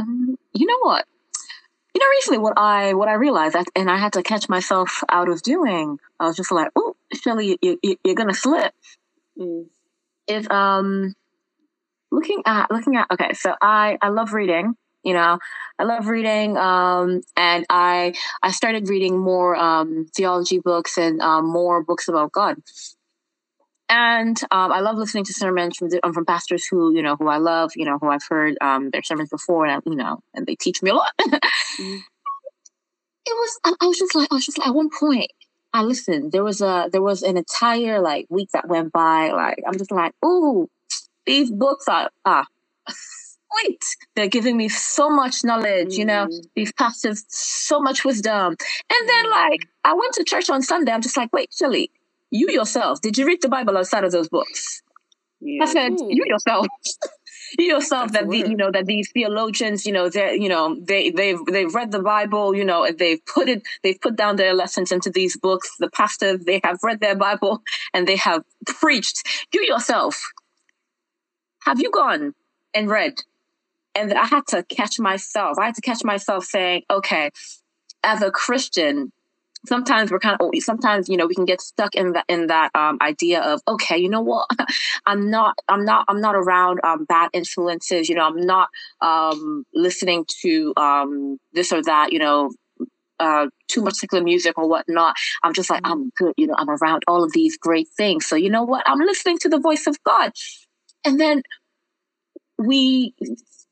Um, 0.00 0.36
you 0.52 0.66
know 0.66 0.78
what? 0.82 1.06
You 1.94 2.00
know, 2.00 2.08
recently 2.10 2.38
what 2.38 2.54
I 2.56 2.94
what 2.94 3.08
I 3.08 3.14
realized 3.14 3.54
that, 3.54 3.66
and 3.76 3.90
I 3.90 3.98
had 3.98 4.14
to 4.14 4.22
catch 4.22 4.48
myself 4.48 5.04
out 5.10 5.28
of 5.28 5.42
doing. 5.42 5.98
I 6.18 6.26
was 6.26 6.36
just 6.36 6.50
like, 6.50 6.70
"Oh, 6.74 6.96
Shelley, 7.12 7.58
you, 7.60 7.78
you, 7.82 7.96
you're 8.04 8.14
gonna 8.14 8.34
slip." 8.34 8.72
Mm. 9.38 9.66
Is 10.28 10.48
um 10.50 11.14
looking 12.10 12.42
at 12.46 12.70
looking 12.70 12.96
at 12.96 13.08
okay. 13.12 13.32
So 13.34 13.54
I 13.60 13.98
I 14.00 14.08
love 14.08 14.32
reading. 14.32 14.76
You 15.04 15.14
know, 15.14 15.38
I 15.78 15.82
love 15.84 16.06
reading, 16.06 16.56
um, 16.56 17.22
and 17.36 17.66
I 17.68 18.14
I 18.42 18.52
started 18.52 18.88
reading 18.88 19.18
more 19.18 19.56
um, 19.56 20.06
theology 20.14 20.60
books 20.60 20.96
and 20.96 21.20
um, 21.20 21.46
more 21.46 21.82
books 21.82 22.08
about 22.08 22.30
God. 22.32 22.62
And 23.94 24.40
um, 24.50 24.72
I 24.72 24.80
love 24.80 24.96
listening 24.96 25.24
to 25.24 25.34
sermons 25.34 25.76
from 25.76 25.90
um, 26.02 26.14
from 26.14 26.24
pastors 26.24 26.66
who 26.66 26.94
you 26.94 27.02
know 27.02 27.14
who 27.14 27.28
I 27.28 27.36
love, 27.36 27.72
you 27.76 27.84
know 27.84 27.98
who 27.98 28.08
I've 28.08 28.24
heard 28.26 28.56
um, 28.62 28.88
their 28.88 29.02
sermons 29.02 29.28
before, 29.28 29.66
and 29.66 29.82
you 29.84 29.94
know, 29.94 30.20
and 30.32 30.46
they 30.46 30.54
teach 30.54 30.82
me 30.82 30.90
a 30.90 30.94
lot. 30.94 31.12
mm. 31.20 32.00
It 33.26 33.34
was 33.34 33.60
I, 33.64 33.74
I 33.82 33.86
was 33.86 33.98
just 33.98 34.14
like 34.14 34.28
I 34.32 34.36
was 34.36 34.46
just 34.46 34.58
like 34.58 34.68
at 34.68 34.74
one 34.74 34.88
point 34.98 35.30
I 35.74 35.82
listened. 35.82 36.32
There 36.32 36.42
was 36.42 36.62
a 36.62 36.88
there 36.90 37.02
was 37.02 37.22
an 37.22 37.36
entire 37.36 38.00
like 38.00 38.26
week 38.30 38.48
that 38.54 38.66
went 38.66 38.92
by. 38.92 39.30
Like 39.30 39.62
I'm 39.66 39.76
just 39.76 39.92
like, 39.92 40.14
ooh, 40.24 40.70
these 41.26 41.50
books 41.50 41.86
are 41.86 42.08
ah 42.24 42.46
sweet. 42.88 43.84
They're 44.16 44.26
giving 44.28 44.56
me 44.56 44.70
so 44.70 45.10
much 45.10 45.44
knowledge. 45.44 45.96
Mm. 45.96 45.98
You 45.98 46.04
know, 46.06 46.26
mm. 46.28 46.44
these 46.56 46.72
pastors 46.72 47.26
so 47.28 47.78
much 47.78 48.06
wisdom. 48.06 48.56
And 48.90 49.08
then 49.08 49.30
like 49.30 49.60
I 49.84 49.92
went 49.92 50.14
to 50.14 50.24
church 50.24 50.48
on 50.48 50.62
Sunday. 50.62 50.92
I'm 50.92 51.02
just 51.02 51.18
like, 51.18 51.30
wait, 51.30 51.52
Shelley, 51.52 51.90
you 52.32 52.50
yourself, 52.50 53.00
did 53.00 53.18
you 53.18 53.26
read 53.26 53.42
the 53.42 53.48
Bible 53.48 53.76
outside 53.76 54.04
of 54.04 54.10
those 54.10 54.28
books? 54.28 54.82
Yeah. 55.40 55.64
I 55.64 55.66
said, 55.66 55.92
you 56.08 56.24
yourself. 56.26 56.66
you 57.58 57.66
yourself 57.66 58.12
That's 58.12 58.24
that 58.24 58.30
the, 58.30 58.48
you 58.50 58.56
know 58.56 58.70
that 58.70 58.86
these 58.86 59.10
theologians 59.12 59.84
you 59.84 59.92
know 59.92 60.08
they 60.08 60.36
you 60.36 60.48
know 60.48 60.74
they 60.80 61.10
they've 61.10 61.38
they've 61.46 61.74
read 61.74 61.92
the 61.92 62.00
bible 62.00 62.54
you 62.54 62.64
know 62.64 62.90
they've 62.90 63.22
put 63.26 63.46
it 63.46 63.62
they've 63.82 64.00
put 64.00 64.16
down 64.16 64.36
their 64.36 64.54
lessons 64.54 64.90
into 64.90 65.10
these 65.10 65.36
books 65.36 65.76
the 65.78 65.90
pastors 65.90 66.42
they 66.46 66.62
have 66.64 66.78
read 66.82 67.00
their 67.00 67.14
bible 67.14 67.60
and 67.92 68.08
they 68.08 68.16
have 68.16 68.42
preached 68.64 69.46
you 69.52 69.62
yourself 69.62 70.32
have 71.64 71.78
you 71.78 71.90
gone 71.90 72.32
and 72.72 72.88
read 72.88 73.20
and 73.94 74.14
i 74.14 74.24
had 74.24 74.46
to 74.46 74.62
catch 74.62 74.98
myself 74.98 75.58
i 75.58 75.66
had 75.66 75.74
to 75.74 75.82
catch 75.82 76.02
myself 76.04 76.44
saying 76.44 76.82
okay 76.90 77.30
as 78.02 78.22
a 78.22 78.30
christian 78.30 79.12
sometimes 79.66 80.10
we're 80.10 80.18
kind 80.18 80.36
of 80.40 80.50
sometimes 80.60 81.08
you 81.08 81.16
know 81.16 81.26
we 81.26 81.34
can 81.34 81.44
get 81.44 81.60
stuck 81.60 81.94
in 81.94 82.12
that 82.12 82.24
in 82.28 82.48
that 82.48 82.70
um, 82.74 82.98
idea 83.00 83.40
of 83.40 83.60
okay 83.68 83.96
you 83.96 84.08
know 84.08 84.20
what 84.20 84.48
i'm 85.06 85.30
not 85.30 85.54
i'm 85.68 85.84
not 85.84 86.04
i'm 86.08 86.20
not 86.20 86.34
around 86.34 86.80
um, 86.84 87.04
bad 87.04 87.30
influences 87.32 88.08
you 88.08 88.14
know 88.14 88.24
i'm 88.24 88.40
not 88.40 88.68
um, 89.00 89.64
listening 89.74 90.24
to 90.42 90.72
um, 90.76 91.38
this 91.52 91.72
or 91.72 91.82
that 91.82 92.12
you 92.12 92.18
know 92.18 92.50
uh, 93.20 93.46
too 93.68 93.82
much 93.82 93.94
secular 93.94 94.24
music 94.24 94.58
or 94.58 94.68
whatnot. 94.68 95.14
I'm 95.44 95.52
just 95.52 95.70
like, 95.70 95.82
I'm 95.84 96.10
good. 96.16 96.34
You 96.36 96.48
know, 96.48 96.56
I'm 96.58 96.68
around 96.68 97.04
all 97.06 97.22
of 97.22 97.32
these 97.32 97.56
great 97.56 97.86
things. 97.96 98.26
So, 98.26 98.34
you 98.34 98.50
know 98.50 98.64
what? 98.64 98.82
I'm 98.84 98.98
listening 98.98 99.38
to 99.40 99.48
the 99.48 99.60
voice 99.60 99.86
of 99.86 99.96
God. 100.02 100.32
And 101.04 101.20
then 101.20 101.42
we, 102.58 103.14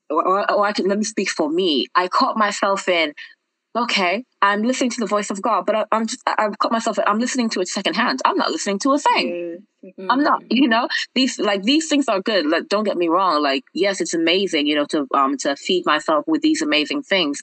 or, 0.09 0.51
or 0.53 0.65
I 0.65 0.73
can, 0.73 0.87
let 0.87 0.99
me 0.99 1.05
speak 1.05 1.31
for 1.31 1.51
me. 1.51 1.87
I 1.97 2.07
caught 2.07 2.37
myself 2.37 2.89
in, 2.89 3.13
okay, 3.77 4.25
I'm 4.43 4.63
listening 4.63 4.91
to 4.91 5.01
the 5.01 5.07
voice 5.07 5.31
of 5.31 5.41
God, 5.41 5.65
but 5.67 5.77
I, 5.77 5.85
am 5.93 6.07
just, 6.07 6.23
I've 6.27 6.59
caught 6.59 6.73
myself, 6.73 6.99
I'm 7.07 7.19
listening 7.19 7.51
to 7.51 7.61
it 7.61 7.69
secondhand. 7.69 8.21
I'm 8.25 8.37
not 8.37 8.51
listening 8.51 8.79
to 8.81 8.93
a 8.93 8.99
thing. 8.99 9.59
Mm-hmm. 9.85 10.11
I'm 10.11 10.23
not, 10.23 10.43
you 10.51 10.69
know, 10.69 10.89
these, 11.15 11.39
like, 11.39 11.63
these 11.63 11.89
things 11.89 12.09
are 12.09 12.21
good. 12.21 12.47
Like, 12.47 12.69
don't 12.69 12.85
get 12.85 12.97
me 12.97 13.09
wrong. 13.09 13.43
Like, 13.43 13.63
yes, 13.73 14.01
it's 14.01 14.15
amazing, 14.15 14.67
you 14.67 14.75
know, 14.75 14.87
to, 14.87 15.07
um, 15.15 15.37
to 15.39 15.57
feed 15.57 15.87
myself 15.87 16.25
with 16.27 16.43
these 16.43 16.63
amazing 16.63 17.03
things 17.03 17.43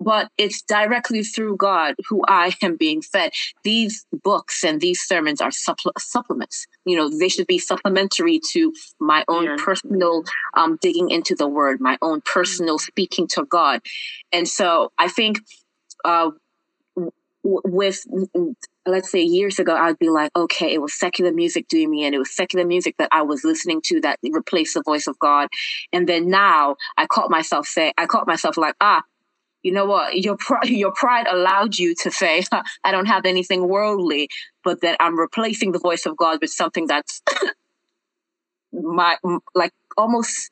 but 0.00 0.30
it's 0.38 0.62
directly 0.62 1.22
through 1.22 1.56
God 1.56 1.94
who 2.08 2.22
I 2.26 2.54
am 2.62 2.76
being 2.76 3.02
fed. 3.02 3.32
These 3.64 4.06
books 4.22 4.64
and 4.64 4.80
these 4.80 5.00
sermons 5.00 5.40
are 5.40 5.50
supple- 5.50 5.92
supplements. 5.98 6.66
You 6.84 6.96
know, 6.96 7.10
they 7.10 7.28
should 7.28 7.46
be 7.46 7.58
supplementary 7.58 8.40
to 8.52 8.72
my 9.00 9.24
own 9.28 9.44
yeah. 9.44 9.56
personal 9.58 10.24
um, 10.54 10.78
digging 10.80 11.10
into 11.10 11.34
the 11.34 11.48
word, 11.48 11.80
my 11.80 11.98
own 12.02 12.20
personal 12.20 12.78
speaking 12.78 13.26
to 13.28 13.44
God. 13.44 13.80
And 14.32 14.46
so 14.46 14.92
I 14.98 15.08
think 15.08 15.40
uh, 16.04 16.30
w- 16.96 17.62
with, 17.64 18.04
let's 18.86 19.10
say 19.10 19.22
years 19.22 19.58
ago, 19.58 19.74
I'd 19.74 19.98
be 19.98 20.10
like, 20.10 20.30
okay, 20.36 20.72
it 20.72 20.80
was 20.80 20.94
secular 20.94 21.32
music 21.32 21.68
doing 21.68 21.90
me, 21.90 22.04
and 22.04 22.14
it 22.14 22.18
was 22.18 22.34
secular 22.34 22.64
music 22.64 22.96
that 22.98 23.08
I 23.12 23.22
was 23.22 23.44
listening 23.44 23.80
to 23.86 24.00
that 24.02 24.18
replaced 24.22 24.74
the 24.74 24.82
voice 24.82 25.06
of 25.06 25.18
God. 25.18 25.48
And 25.92 26.08
then 26.08 26.28
now 26.28 26.76
I 26.96 27.06
caught 27.06 27.30
myself 27.30 27.66
say, 27.66 27.92
I 27.98 28.06
caught 28.06 28.26
myself 28.26 28.56
like, 28.56 28.74
ah, 28.80 29.02
you 29.62 29.72
know 29.72 29.86
what 29.86 30.16
your 30.16 30.36
pride 30.36 30.68
your 30.68 30.92
pride 30.92 31.26
allowed 31.28 31.78
you 31.78 31.94
to 31.94 32.10
say 32.10 32.44
i 32.84 32.90
don't 32.90 33.06
have 33.06 33.24
anything 33.24 33.68
worldly 33.68 34.28
but 34.64 34.80
that 34.80 34.96
i'm 35.00 35.18
replacing 35.18 35.72
the 35.72 35.78
voice 35.78 36.06
of 36.06 36.16
god 36.16 36.38
with 36.40 36.50
something 36.50 36.86
that's 36.86 37.22
my 38.72 39.16
like 39.54 39.72
almost 39.96 40.50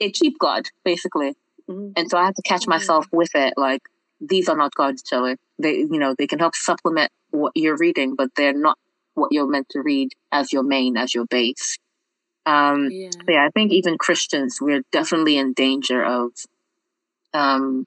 a 0.00 0.10
cheap 0.10 0.34
god 0.38 0.66
basically 0.84 1.34
mm-hmm. 1.68 1.90
and 1.96 2.10
so 2.10 2.18
i 2.18 2.24
have 2.24 2.34
to 2.34 2.42
catch 2.42 2.62
mm-hmm. 2.62 2.70
myself 2.70 3.06
with 3.12 3.34
it 3.34 3.54
like 3.56 3.82
these 4.20 4.48
are 4.48 4.56
not 4.56 4.74
god's 4.74 5.02
chiller 5.02 5.36
they 5.58 5.78
you 5.78 5.98
know 5.98 6.14
they 6.16 6.26
can 6.26 6.38
help 6.38 6.54
supplement 6.54 7.10
what 7.30 7.52
you're 7.54 7.76
reading 7.76 8.14
but 8.16 8.30
they're 8.36 8.56
not 8.56 8.78
what 9.14 9.32
you're 9.32 9.48
meant 9.48 9.68
to 9.68 9.80
read 9.80 10.12
as 10.30 10.52
your 10.52 10.62
main 10.62 10.96
as 10.96 11.14
your 11.14 11.26
base 11.26 11.78
um 12.46 12.88
yeah, 12.90 13.10
yeah 13.28 13.44
i 13.44 13.50
think 13.50 13.72
even 13.72 13.98
christians 13.98 14.58
we're 14.60 14.82
definitely 14.92 15.36
in 15.36 15.52
danger 15.52 16.02
of 16.02 16.30
um, 17.32 17.86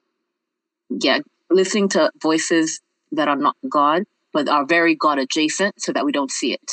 yeah, 0.90 1.20
listening 1.50 1.90
to 1.90 2.12
voices 2.22 2.82
that 3.12 3.28
are 3.28 3.36
not 3.36 3.56
God, 3.70 4.04
but 4.32 4.50
are 4.50 4.66
very 4.66 4.96
God 4.96 5.20
adjacent 5.20 5.82
so 5.82 5.92
that 5.94 6.06
we 6.06 6.12
don't 6.12 6.32
see 6.32 6.54
it. 6.54 6.72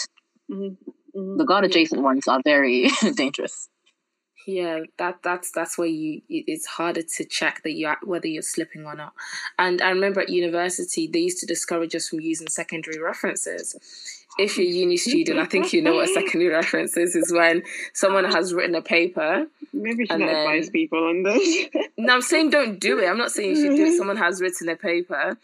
Mm-hmm. 0.51 1.19
Mm-hmm. 1.19 1.37
The 1.39 1.45
God 1.45 1.65
adjacent 1.65 2.03
ones 2.03 2.29
are 2.29 2.41
very 2.45 2.91
dangerous. 3.17 3.70
Yeah, 4.51 4.81
that 4.99 5.23
that's 5.23 5.51
that's 5.53 5.79
where 5.79 5.87
you 5.89 6.23
it's 6.29 6.67
harder 6.67 7.03
to 7.03 7.25
check 7.25 7.63
that 7.63 7.73
you 7.73 7.93
whether 8.03 8.27
you're 8.27 8.43
slipping 8.43 8.85
or 8.85 8.95
not. 8.95 9.13
And 9.59 9.81
I 9.81 9.91
remember 9.91 10.21
at 10.21 10.29
university 10.29 11.07
they 11.07 11.21
used 11.21 11.39
to 11.41 11.47
discourage 11.47 11.95
us 11.95 12.09
from 12.09 12.21
using 12.21 12.49
secondary 12.49 13.01
references 13.01 13.77
if 14.39 14.57
you're 14.57 14.67
a 14.67 14.71
uni 14.71 14.97
student, 15.09 15.39
I 15.39 15.45
think 15.45 15.73
you 15.73 15.83
know 15.83 15.95
what 15.95 16.09
a 16.09 16.13
secondary 16.13 16.49
reference 16.53 16.97
is, 16.97 17.15
is 17.15 17.33
when 17.33 17.63
someone 17.93 18.25
has 18.25 18.53
written 18.53 18.75
a 18.75 18.83
paper. 18.83 19.47
Maybe 19.73 20.01
you 20.01 20.07
should 20.07 20.21
then, 20.21 20.29
advise 20.29 20.71
people 20.71 21.05
on 21.05 21.23
this. 21.23 21.69
no, 21.97 22.15
I'm 22.15 22.23
saying 22.23 22.51
don't 22.51 22.81
do 22.81 22.99
it. 22.99 23.07
I'm 23.07 23.19
not 23.19 23.31
saying 23.31 23.51
you 23.51 23.57
should 23.57 23.77
do 23.77 23.87
it. 23.87 23.97
Someone 23.97 24.17
has 24.17 24.41
written 24.41 24.69
a 24.69 24.77
paper 24.77 25.39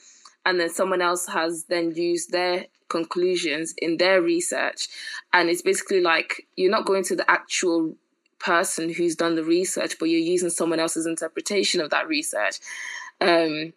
and 0.44 0.60
then 0.60 0.70
someone 0.70 1.02
else 1.02 1.26
has 1.26 1.64
then 1.64 1.94
used 1.94 2.30
their 2.30 2.66
conclusions 2.88 3.74
in 3.78 3.96
their 3.96 4.22
research. 4.22 4.88
And 5.32 5.48
it's 5.48 5.62
basically 5.62 6.00
like 6.00 6.46
you're 6.56 6.70
not 6.70 6.86
going 6.86 7.04
to 7.04 7.16
the 7.16 7.28
actual 7.30 7.96
person 8.38 8.92
who's 8.92 9.16
done 9.16 9.34
the 9.34 9.44
research, 9.44 9.98
but 9.98 10.06
you're 10.06 10.20
using 10.20 10.50
someone 10.50 10.80
else's 10.80 11.06
interpretation 11.06 11.80
of 11.80 11.90
that 11.90 12.08
research. 12.08 12.58
Um, 13.20 13.72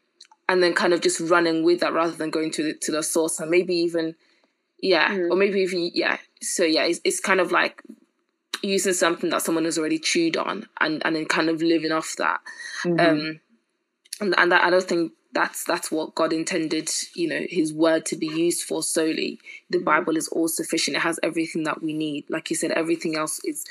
and 0.50 0.64
then 0.64 0.74
kind 0.74 0.94
of 0.94 1.02
just 1.02 1.20
running 1.22 1.64
with 1.64 1.80
that 1.80 1.94
rather 1.94 2.12
than 2.12 2.32
going 2.32 2.52
to 2.52 2.64
the, 2.64 2.74
to 2.74 2.92
the 2.92 3.04
source 3.04 3.40
and 3.40 3.52
maybe 3.52 3.76
even 3.76 4.16
yeah 4.82 5.10
mm. 5.10 5.30
or 5.30 5.36
maybe 5.36 5.62
even 5.62 5.92
yeah 5.94 6.18
so 6.42 6.64
yeah 6.64 6.84
it's, 6.84 7.00
it's 7.06 7.20
kind 7.20 7.40
of 7.40 7.52
like 7.52 7.82
using 8.62 8.94
something 8.94 9.30
that 9.30 9.42
someone 9.42 9.66
has 9.66 9.78
already 9.78 10.00
chewed 10.00 10.36
on 10.36 10.68
and 10.82 11.02
and 11.06 11.16
then 11.16 11.26
kind 11.26 11.50
of 11.50 11.62
living 11.62 11.92
off 11.92 12.16
that 12.18 12.42
mm-hmm. 12.84 13.00
um 13.00 13.40
and, 14.20 14.36
and 14.38 14.52
that, 14.52 14.64
i 14.64 14.70
don't 14.70 14.84
think 14.84 15.14
that's 15.32 15.64
that's 15.64 15.92
what 15.92 16.16
god 16.16 16.34
intended 16.34 16.90
you 17.14 17.28
know 17.28 17.46
his 17.48 17.72
word 17.72 18.06
to 18.06 18.16
be 18.16 18.28
used 18.28 18.64
for 18.64 18.82
solely 18.82 19.40
the 19.70 19.78
mm-hmm. 19.78 19.86
bible 19.86 20.18
is 20.18 20.28
all 20.30 20.48
sufficient 20.48 20.98
it 20.98 21.02
has 21.02 21.20
everything 21.22 21.64
that 21.64 21.82
we 21.82 21.94
need 21.94 22.26
like 22.30 22.50
you 22.50 22.56
said 22.56 22.72
everything 22.72 23.16
else 23.16 23.40
is 23.46 23.64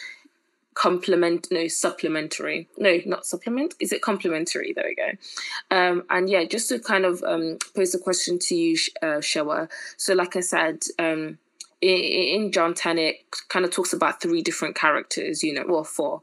complement 0.78 1.49
no 1.50 1.66
supplementary. 1.66 2.68
No 2.78 3.00
not 3.04 3.26
supplement. 3.26 3.75
Is 3.80 3.92
it 3.92 4.00
complementary? 4.00 4.73
There 4.73 4.85
we 4.87 4.94
go. 4.94 5.76
Um 5.76 6.04
and 6.08 6.30
yeah 6.30 6.44
just 6.44 6.68
to 6.68 6.78
kind 6.78 7.04
of 7.04 7.20
um 7.25 7.58
pose 7.75 7.94
a 7.97 7.99
question 7.99 8.38
to 8.38 8.54
you 8.54 8.76
uh, 9.02 9.18
Shewa. 9.18 9.68
So 9.97 10.14
like 10.14 10.37
I 10.37 10.40
said 10.40 10.85
um 11.00 11.38
in, 11.80 11.99
in 12.44 12.52
John 12.52 12.75
10 12.75 12.97
it 12.99 13.16
kind 13.49 13.64
of 13.64 13.73
talks 13.73 13.92
about 13.92 14.23
three 14.23 14.40
different 14.40 14.76
characters 14.76 15.42
you 15.42 15.52
know 15.52 15.62
or 15.62 15.85
four. 15.85 16.20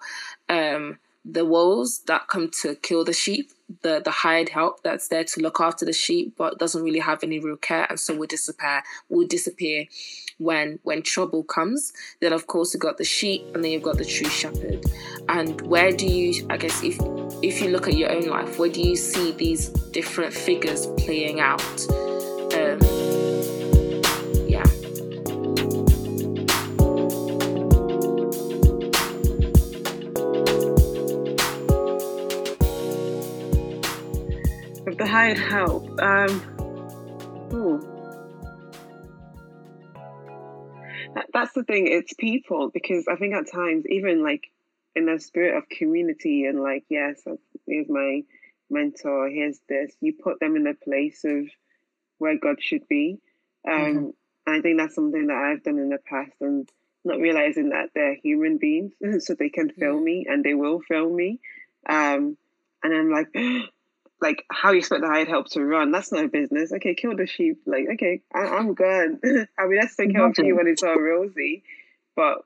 Um 0.48 1.00
the 1.25 1.44
wolves 1.44 2.00
that 2.05 2.27
come 2.27 2.50
to 2.62 2.75
kill 2.75 3.03
the 3.03 3.13
sheep, 3.13 3.51
the 3.82 4.00
the 4.03 4.12
hired 4.12 4.50
help 4.50 4.84
that's 4.84 5.08
there 5.08 5.24
to 5.24 5.41
look 5.41 5.60
after 5.60 5.86
the 5.86 5.94
sheep 5.94 6.36
but 6.38 6.60
doesn't 6.60 6.84
really 6.84 7.00
have 7.00 7.24
any 7.24 7.39
real 7.39 7.58
care 7.58 7.88
and 7.89 8.00
so 8.00 8.15
will 8.15 8.27
disappear 8.27 8.84
will 9.10 9.25
disappear 9.25 9.86
when 10.38 10.79
when 10.84 11.01
trouble 11.01 11.44
comes. 11.44 11.91
Then 12.22 12.32
of 12.32 12.46
course 12.46 12.74
you've 12.74 12.82
got 12.82 12.98
the 12.98 13.03
sheep 13.03 13.44
and 13.55 13.63
then 13.63 13.72
you've 13.72 13.82
got 13.82 13.98
the 13.98 14.05
true 14.05 14.29
shepherd. 14.29 14.86
And 15.27 15.60
where 15.62 15.91
do 15.91 16.05
you 16.05 16.46
I 16.50 16.58
guess 16.58 16.84
if 16.84 17.00
if 17.41 17.60
you 17.62 17.70
look 17.70 17.88
at 17.88 17.96
your 17.96 18.12
own 18.12 18.27
life, 18.27 18.60
where 18.60 18.70
do 18.70 18.82
you 18.82 18.96
see 18.96 19.32
these 19.32 19.70
different 19.70 20.34
figures 20.34 20.86
playing 20.98 21.39
out? 21.39 21.62
The 35.06 35.12
hired 35.12 35.38
help. 35.38 36.02
Um, 36.02 36.42
ooh. 37.54 37.80
That, 41.14 41.28
that's 41.32 41.54
the 41.54 41.64
thing. 41.64 41.88
It's 41.88 42.14
people 42.14 42.70
because 42.74 43.08
I 43.08 43.16
think 43.16 43.36
at 43.36 43.52
times, 43.52 43.86
even 43.88 44.24
like 44.24 44.46
in 44.96 45.06
the 45.06 45.20
spirit 45.20 45.58
of 45.58 45.70
community 45.70 46.46
and 46.46 46.60
like, 46.60 46.86
yes, 46.90 47.22
here's 47.68 47.88
my 47.88 48.24
mentor. 48.70 49.30
Here's 49.30 49.60
this. 49.70 49.96
You 50.02 50.14
put 50.14 50.40
them 50.40 50.56
in 50.56 50.66
a 50.66 50.74
place 50.74 51.24
of 51.24 51.48
where 52.18 52.38
God 52.38 52.58
should 52.60 52.88
be. 52.88 53.20
Um, 53.68 53.80
mm-hmm. 53.80 54.10
I 54.48 54.62
think 54.62 54.80
that's 54.80 54.96
something 54.96 55.28
that 55.28 55.38
I've 55.38 55.64
done 55.64 55.78
in 55.78 55.90
the 55.90 56.00
past 56.10 56.34
and 56.42 56.70
not 57.04 57.20
realizing 57.20 57.70
that 57.70 57.90
they're 57.94 58.16
human 58.16 58.58
beings, 58.58 58.94
so 59.20 59.36
they 59.36 59.50
can 59.50 59.70
fail 59.70 60.00
me 60.00 60.26
and 60.28 60.44
they 60.44 60.56
will 60.56 60.82
fail 60.82 61.10
me. 61.10 61.40
Um, 61.88 62.38
and 62.82 62.94
I'm 62.94 63.12
like, 63.12 63.28
like 64.22 64.46
how 64.50 64.72
you 64.72 64.80
expect 64.80 65.02
the 65.02 65.08
hired 65.08 65.28
help 65.28 65.48
to 65.52 65.64
run. 65.64 65.92
That's 65.92 66.12
not 66.12 66.26
a 66.26 66.28
business. 66.28 66.72
Okay, 66.72 66.96
kill 66.96 67.16
the 67.16 67.28
sheep. 67.28 67.62
Like, 67.66 67.86
okay, 67.94 68.22
I, 68.34 68.58
am 68.58 68.74
good. 68.74 69.20
I 69.58 69.66
mean, 69.66 69.80
let's 69.80 69.96
take 69.96 70.12
care 70.12 70.26
of 70.26 70.38
you 70.38 70.56
when 70.56 70.68
it's 70.68 70.84
all 70.84 71.00
rosy, 71.00 71.64
but 72.16 72.40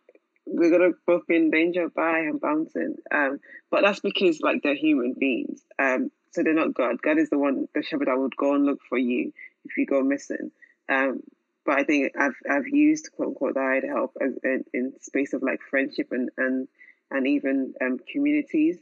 we're 0.45 0.71
gonna 0.71 0.93
both 1.05 1.27
be 1.27 1.35
in 1.35 1.51
danger. 1.51 1.89
Bye, 1.89 2.25
I'm 2.27 2.37
bouncing. 2.37 2.95
Um, 3.11 3.39
but 3.69 3.81
that's 3.81 3.99
because 3.99 4.41
like 4.41 4.61
they're 4.63 4.75
human 4.75 5.13
beings. 5.17 5.61
Um, 5.77 6.11
so 6.31 6.43
they're 6.43 6.53
not 6.53 6.73
God. 6.73 7.01
God 7.01 7.17
is 7.17 7.29
the 7.29 7.37
one, 7.37 7.67
the 7.73 7.83
shepherd 7.83 8.07
that 8.07 8.17
would 8.17 8.35
go 8.35 8.55
and 8.55 8.65
look 8.65 8.79
for 8.87 8.97
you 8.97 9.31
if 9.65 9.77
you 9.77 9.85
go 9.85 10.01
missing. 10.01 10.51
Um, 10.87 11.21
but 11.65 11.77
I 11.77 11.83
think 11.83 12.13
I've 12.19 12.35
I've 12.49 12.67
used 12.67 13.11
quote 13.15 13.29
unquote 13.29 13.53
the 13.53 13.59
hired 13.59 13.83
help 13.83 14.17
as, 14.19 14.33
in, 14.43 14.65
in 14.73 14.93
space 15.01 15.33
of 15.33 15.43
like 15.43 15.59
friendship 15.69 16.07
and 16.11 16.29
and 16.37 16.67
and 17.11 17.27
even 17.27 17.73
um, 17.81 17.99
communities 18.11 18.77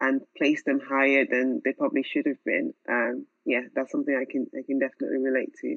and 0.00 0.20
place 0.36 0.62
them 0.64 0.80
higher 0.80 1.26
than 1.30 1.60
they 1.64 1.72
probably 1.72 2.02
should 2.02 2.26
have 2.26 2.42
been. 2.44 2.72
Um, 2.88 3.26
yeah, 3.44 3.62
that's 3.74 3.92
something 3.92 4.14
I 4.14 4.30
can 4.30 4.46
I 4.54 4.62
can 4.66 4.78
definitely 4.78 5.18
relate 5.18 5.54
to. 5.60 5.76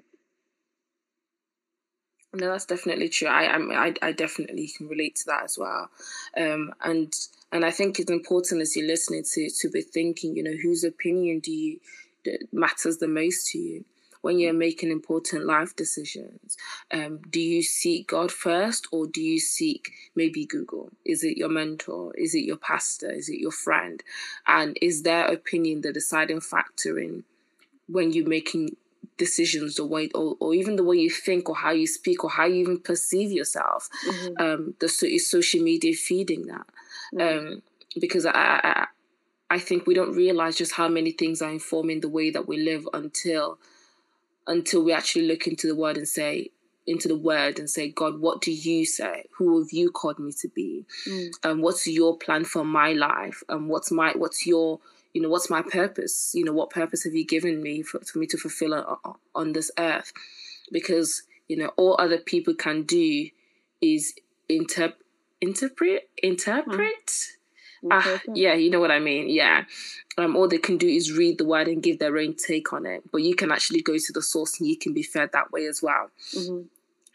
No, 2.35 2.49
that's 2.51 2.65
definitely 2.65 3.09
true. 3.09 3.27
I 3.27 3.55
I 3.55 3.93
I 4.01 4.11
definitely 4.11 4.67
can 4.75 4.87
relate 4.87 5.15
to 5.17 5.25
that 5.27 5.43
as 5.43 5.57
well, 5.57 5.89
um, 6.35 6.73
and 6.81 7.13
and 7.51 7.63
I 7.63 7.69
think 7.69 7.99
it's 7.99 8.09
important 8.09 8.61
as 8.61 8.75
you're 8.75 8.87
listening 8.87 9.23
to 9.33 9.49
to 9.49 9.69
be 9.69 9.81
thinking, 9.81 10.35
you 10.35 10.43
know, 10.43 10.55
whose 10.63 10.83
opinion 10.83 11.39
do 11.39 11.51
you 11.51 11.79
matters 12.51 12.97
the 12.97 13.07
most 13.07 13.51
to 13.51 13.59
you, 13.59 13.85
when 14.23 14.39
you're 14.39 14.53
making 14.53 14.91
important 14.91 15.45
life 15.45 15.75
decisions 15.75 16.57
um, 16.91 17.19
do 17.29 17.39
you 17.39 17.61
seek 17.61 18.07
god 18.07 18.31
first 18.31 18.87
or 18.91 19.05
do 19.07 19.21
you 19.21 19.39
seek 19.39 19.91
maybe 20.15 20.45
google? 20.45 20.91
Is 21.05 21.23
it 21.23 21.37
your 21.37 21.49
mentor? 21.49 22.13
Is 22.15 22.35
it 22.35 22.43
your 22.43 22.57
pastor? 22.57 23.11
Is 23.11 23.29
it 23.29 23.39
your 23.39 23.51
friend? 23.51 24.03
And 24.47 24.77
is 24.81 25.03
their 25.03 25.25
opinion 25.25 25.81
the 25.81 25.93
deciding 25.93 26.41
factor 26.41 26.99
in 26.99 27.23
when 27.87 28.11
you're 28.11 28.27
making 28.27 28.75
decisions 29.17 29.75
the 29.75 29.85
way 29.85 30.09
or, 30.15 30.35
or 30.39 30.53
even 30.53 30.75
the 30.75 30.83
way 30.83 30.97
you 30.97 31.09
think 31.09 31.49
or 31.49 31.55
how 31.55 31.71
you 31.71 31.87
speak 31.87 32.23
or 32.23 32.29
how 32.29 32.45
you 32.45 32.55
even 32.55 32.79
perceive 32.79 33.31
yourself? 33.31 33.89
Mm-hmm. 34.07 34.41
um 34.43 34.73
the 34.79 34.89
so 34.89 35.05
is 35.05 35.29
social 35.29 35.61
media 35.61 35.93
feeding 35.93 36.47
that? 36.47 36.67
Mm-hmm. 37.13 37.21
um 37.21 37.61
because 37.99 38.25
I, 38.25 38.31
I 38.33 38.87
I 39.49 39.59
think 39.59 39.85
we 39.85 39.93
don't 39.93 40.15
realize 40.15 40.55
just 40.55 40.73
how 40.73 40.87
many 40.87 41.11
things 41.11 41.41
are 41.41 41.51
informing 41.51 41.99
the 42.01 42.09
way 42.09 42.31
that 42.31 42.47
we 42.47 42.57
live 42.57 42.87
until 42.91 43.59
until 44.47 44.83
we 44.83 44.91
actually 44.91 45.27
look 45.27 45.47
into 45.47 45.67
the 45.67 45.75
word 45.75 45.97
and 45.97 46.07
say 46.07 46.49
into 46.85 47.07
the 47.07 47.17
word 47.17 47.59
and 47.59 47.69
say 47.69 47.89
god 47.89 48.19
what 48.19 48.41
do 48.41 48.51
you 48.51 48.85
say? 48.85 49.25
Who 49.37 49.59
have 49.59 49.71
you 49.71 49.91
called 49.91 50.19
me 50.19 50.31
to 50.41 50.47
be? 50.49 50.85
Mm. 51.07 51.31
and 51.43 51.61
what's 51.61 51.87
your 51.87 52.17
plan 52.17 52.43
for 52.43 52.65
my 52.65 52.93
life? 52.93 53.43
And 53.49 53.69
what's 53.69 53.91
my 53.91 54.13
what's 54.15 54.45
your 54.45 54.79
you 55.13 55.21
know 55.21 55.29
what's 55.29 55.49
my 55.49 55.61
purpose? 55.61 56.33
You 56.35 56.43
know 56.43 56.53
what 56.53 56.69
purpose 56.69 57.03
have 57.03 57.13
you 57.13 57.25
given 57.25 57.61
me 57.61 57.83
for, 57.83 57.99
for 57.99 58.19
me 58.19 58.27
to 58.27 58.37
fulfill 58.37 58.73
on, 58.73 59.15
on 59.35 59.53
this 59.53 59.71
earth? 59.77 60.11
Because 60.71 61.23
you 61.47 61.57
know 61.57 61.71
all 61.77 61.95
other 61.99 62.17
people 62.17 62.53
can 62.53 62.83
do 62.83 63.29
is 63.81 64.15
interp- 64.49 64.93
interpret 65.41 66.09
interpret 66.21 67.07
mm. 67.07 67.27
Ah, 67.91 68.21
yeah, 68.33 68.53
you 68.53 68.69
know 68.69 68.79
what 68.79 68.91
I 68.91 68.99
mean. 68.99 69.29
Yeah. 69.29 69.65
Um, 70.17 70.35
all 70.35 70.47
they 70.47 70.57
can 70.57 70.77
do 70.77 70.87
is 70.87 71.11
read 71.11 71.37
the 71.37 71.45
word 71.45 71.67
and 71.67 71.81
give 71.81 71.99
their 71.99 72.17
own 72.17 72.35
take 72.35 72.71
on 72.71 72.85
it. 72.85 73.03
But 73.11 73.23
you 73.23 73.35
can 73.35 73.51
actually 73.51 73.81
go 73.81 73.97
to 73.97 74.13
the 74.13 74.21
source 74.21 74.59
and 74.59 74.69
you 74.69 74.77
can 74.77 74.93
be 74.93 75.03
fed 75.03 75.31
that 75.33 75.51
way 75.51 75.65
as 75.65 75.81
well. 75.81 76.09
Mm-hmm. 76.35 76.67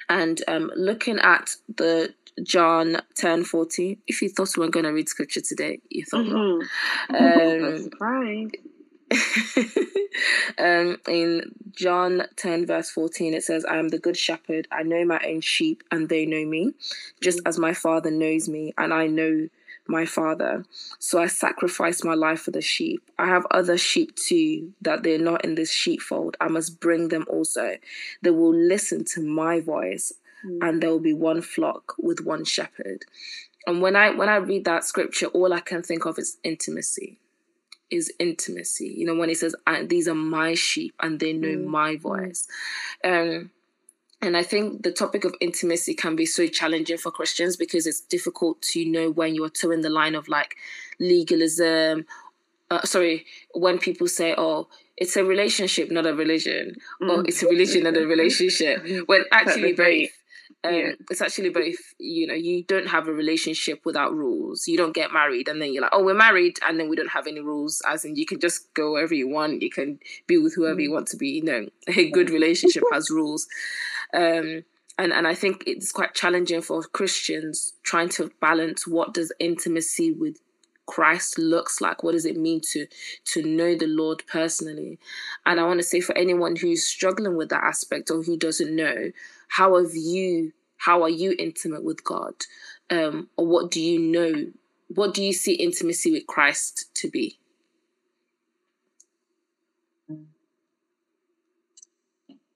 And 0.09 0.43
um, 0.49 0.71
looking 0.75 1.19
at 1.19 1.57
the 1.75 2.15
John 2.43 2.99
10 3.15 3.45
14, 3.45 3.99
if 4.07 4.23
you 4.23 4.29
thought 4.29 4.57
we 4.57 4.63
weren't 4.63 4.73
going 4.73 4.85
to 4.85 4.93
read 4.93 5.09
scripture 5.09 5.41
today, 5.41 5.81
you 5.91 6.05
thought 6.05 6.27
mm-hmm. 6.27 6.65
Um, 8.01 8.51
um, 10.59 10.99
in 11.09 11.55
John 11.73 12.23
10, 12.37 12.67
verse 12.67 12.91
14, 12.91 13.35
it 13.35 13.45
says, 13.45 13.65
I 13.65 13.79
am 13.79 13.89
the 13.89 13.99
good 13.99 14.17
shepherd. 14.17 14.69
I 14.71 14.83
know 14.83 15.05
my 15.05 15.21
own 15.27 15.41
sheep, 15.41 15.83
and 15.91 16.09
they 16.09 16.27
know 16.27 16.45
me, 16.45 16.75
just 17.21 17.39
mm-hmm. 17.39 17.49
as 17.49 17.59
my 17.59 17.73
Father 17.73 18.11
knows 18.11 18.49
me, 18.49 18.75
and 18.77 18.93
I 18.93 19.07
know 19.07 19.49
my 19.89 20.05
father. 20.05 20.65
So 20.99 21.21
I 21.21 21.27
sacrifice 21.27 22.05
my 22.05 22.15
life 22.15 22.43
for 22.43 22.51
the 22.51 22.61
sheep. 22.61 23.03
I 23.19 23.27
have 23.27 23.47
other 23.51 23.79
sheep 23.79 24.15
too 24.15 24.73
that 24.83 25.03
they're 25.03 25.19
not 25.19 25.45
in 25.45 25.55
this 25.55 25.73
sheepfold. 25.73 26.37
I 26.41 26.49
must 26.49 26.79
bring 26.79 27.09
them 27.09 27.25
also. 27.29 27.77
They 28.23 28.31
will 28.31 28.55
listen 28.55 29.05
to 29.15 29.23
my 29.23 29.61
voice 29.61 30.13
mm. 30.47 30.59
and 30.61 30.83
there 30.83 30.91
will 30.91 31.01
be 31.01 31.15
one 31.15 31.41
flock 31.41 31.95
with 31.99 32.21
one 32.21 32.45
shepherd. 32.45 33.07
And 33.67 33.83
when 33.83 33.97
I 33.97 34.11
when 34.11 34.29
I 34.29 34.37
read 34.37 34.65
that 34.67 34.85
scripture, 34.85 35.27
all 35.27 35.53
I 35.53 35.61
can 35.61 35.83
think 35.83 36.05
of 36.05 36.19
is 36.19 36.39
intimacy. 36.45 37.19
Is 37.91 38.13
intimacy. 38.19 38.95
You 38.97 39.07
know, 39.07 39.15
when 39.15 39.31
he 39.31 39.35
says, 39.35 39.55
These 39.85 40.09
are 40.09 40.15
my 40.15 40.55
sheep 40.55 40.95
and 41.01 41.19
they 41.19 41.33
know 41.33 41.49
mm. 41.49 41.65
my 41.65 41.97
voice. 41.97 42.47
Um 43.03 43.51
and 44.21 44.37
I 44.37 44.43
think 44.43 44.83
the 44.83 44.91
topic 44.91 45.25
of 45.25 45.35
intimacy 45.41 45.95
can 45.95 46.17
be 46.17 46.27
so 46.27 46.47
challenging 46.49 46.99
for 46.99 47.13
Christians 47.13 47.57
because 47.57 47.87
it's 47.87 48.01
difficult 48.01 48.61
to 48.63 48.85
know 48.85 49.11
when 49.11 49.35
you're 49.35 49.49
toeing 49.49 49.83
the 49.83 49.91
line 49.91 50.15
of 50.17 50.29
like 50.29 50.57
legalism. 50.99 52.05
Uh, 52.71 52.83
sorry, 52.83 53.25
when 53.55 53.79
people 53.79 54.09
say, 54.09 54.35
oh, 54.37 54.69
it's 54.97 55.17
a 55.17 55.25
relationship, 55.25 55.91
not 55.91 56.07
a 56.07 56.15
religion, 56.15 56.75
mm. 57.01 57.09
or 57.09 57.25
it's 57.27 57.43
a 57.43 57.47
religion, 57.47 57.85
not 57.85 57.97
a 57.97 58.07
relationship, 58.07 58.85
when 59.07 59.25
actually 59.31 59.73
both. 59.73 60.11
Um, 60.65 60.75
yeah. 60.75 60.93
It's 61.09 61.23
actually 61.23 61.51
both. 61.51 61.77
You 61.99 62.27
know, 62.27 62.35
you 62.35 62.65
don't 62.65 62.89
have 62.89 63.07
a 63.07 63.13
relationship 63.13 63.83
without 63.85 64.13
rules. 64.13 64.67
You 64.67 64.77
don't 64.77 64.95
get 64.95 65.13
married 65.13 65.47
and 65.47 65.63
then 65.63 65.73
you're 65.73 65.83
like, 65.83 65.93
oh, 65.95 66.03
we're 66.03 66.15
married, 66.15 66.59
and 66.67 66.81
then 66.81 66.89
we 66.89 66.97
don't 66.97 67.11
have 67.11 67.29
any 67.29 67.41
rules. 67.41 67.81
As 67.89 68.05
in, 68.05 68.17
you 68.17 68.27
can 68.27 68.41
just 68.41 68.73
go 68.75 68.93
wherever 68.93 69.15
you 69.15 69.29
want. 69.29 69.63
You 69.63 69.71
can 69.71 70.01
be 70.27 70.39
with 70.39 70.55
whoever 70.57 70.81
mm. 70.81 70.85
you 70.85 70.93
want 70.93 71.07
to 71.09 71.17
be. 71.17 71.29
You 71.29 71.45
know, 71.45 71.67
a 71.89 72.11
good 72.11 72.31
relationship 72.31 72.83
has 72.93 73.09
rules. 73.09 73.47
Um, 74.15 74.65
and, 74.99 75.13
and 75.13 75.27
I 75.29 75.35
think 75.35 75.65
it's 75.67 75.93
quite 75.93 76.15
challenging 76.15 76.61
for 76.61 76.83
Christians 76.83 77.75
trying 77.83 78.09
to 78.11 78.33
balance 78.41 78.87
what 78.87 79.15
does 79.15 79.33
intimacy 79.39 80.11
with 80.11 80.39
Christ 80.87 81.39
looks 81.39 81.81
like. 81.81 82.03
What 82.03 82.13
does 82.13 82.25
it 82.25 82.37
mean 82.37 82.61
to 82.73 82.87
to 83.27 83.43
know 83.43 83.77
the 83.77 83.87
Lord 83.87 84.25
personally? 84.27 84.99
And 85.47 85.61
I 85.61 85.65
want 85.65 85.79
to 85.81 85.85
say 85.85 86.01
for 86.01 86.17
anyone 86.17 86.57
who's 86.57 86.87
struggling 86.87 87.37
with 87.37 87.51
that 87.51 87.63
aspect 87.63 88.11
or 88.11 88.23
who 88.23 88.37
doesn't 88.37 88.75
know, 88.75 89.13
how 89.49 89.77
have 89.77 89.95
you 89.95 90.53
how 90.79 91.03
are 91.03 91.11
you 91.11 91.35
intimate 91.39 91.85
with 91.85 92.03
God? 92.05 92.35
Um, 92.91 93.29
or 93.37 93.47
what 93.47 93.71
do 93.71 93.81
you 93.81 93.99
know? 93.99 94.53
What 94.95 95.13
do 95.13 95.23
you 95.23 95.35
see 95.35 95.53
intimacy 95.53 96.11
with 96.11 96.27
Christ 96.27 96.89
to 96.95 97.11
be? 97.11 97.39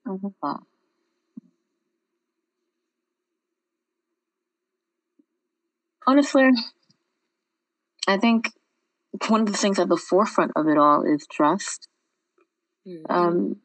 Oh, 0.05 0.65
Honestly, 6.05 6.49
I 8.07 8.17
think 8.17 8.51
one 9.27 9.41
of 9.41 9.47
the 9.47 9.57
things 9.57 9.79
at 9.79 9.89
the 9.89 9.97
forefront 9.97 10.51
of 10.55 10.67
it 10.67 10.77
all 10.77 11.03
is 11.03 11.25
trust. 11.31 11.87
Mm-hmm. 12.87 13.11
Um, 13.11 13.55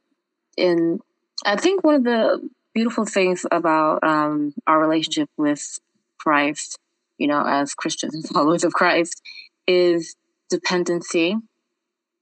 and 0.57 1.01
I 1.44 1.57
think 1.57 1.83
one 1.83 1.94
of 1.96 2.05
the 2.05 2.48
beautiful 2.74 3.05
things 3.05 3.46
about 3.51 4.05
um, 4.05 4.55
our 4.66 4.79
relationship 4.79 5.29
with 5.37 5.79
Christ, 6.18 6.79
you 7.16 7.27
know, 7.27 7.42
as 7.44 7.74
Christians 7.74 8.14
and 8.14 8.29
followers 8.35 8.64
of 8.64 8.72
Christ, 8.72 9.20
is 9.66 10.14
dependency. 10.51 11.37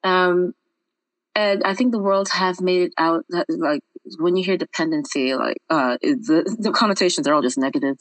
Um, 0.04 0.54
and 1.34 1.62
I 1.64 1.74
think 1.74 1.92
the 1.92 1.98
world 1.98 2.28
has 2.30 2.62
made 2.62 2.82
it 2.82 2.92
out 2.96 3.24
that 3.28 3.46
like 3.50 3.82
when 4.18 4.36
you 4.36 4.44
hear 4.44 4.56
dependency, 4.56 5.34
like 5.34 5.58
uh, 5.70 5.98
the 6.00 6.56
the 6.60 6.72
connotations 6.72 7.26
are 7.26 7.34
all 7.34 7.42
just 7.42 7.58
negative 7.58 7.96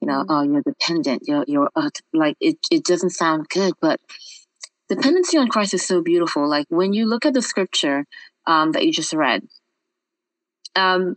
you 0.00 0.08
know, 0.08 0.24
mm-hmm. 0.24 0.32
oh, 0.32 0.42
you're 0.42 0.62
dependent. 0.62 1.22
You're, 1.26 1.44
you're 1.46 1.70
uh, 1.76 1.90
like, 2.12 2.36
it, 2.40 2.58
it 2.70 2.84
doesn't 2.84 3.10
sound 3.10 3.48
good, 3.48 3.74
but 3.80 4.00
dependency 4.88 5.36
on 5.36 5.48
Christ 5.48 5.74
is 5.74 5.86
so 5.86 6.02
beautiful. 6.02 6.48
Like 6.48 6.66
when 6.68 6.92
you 6.92 7.06
look 7.06 7.26
at 7.26 7.34
the 7.34 7.42
scripture 7.42 8.06
um, 8.46 8.72
that 8.72 8.84
you 8.84 8.92
just 8.92 9.12
read, 9.12 9.42
um, 10.74 11.16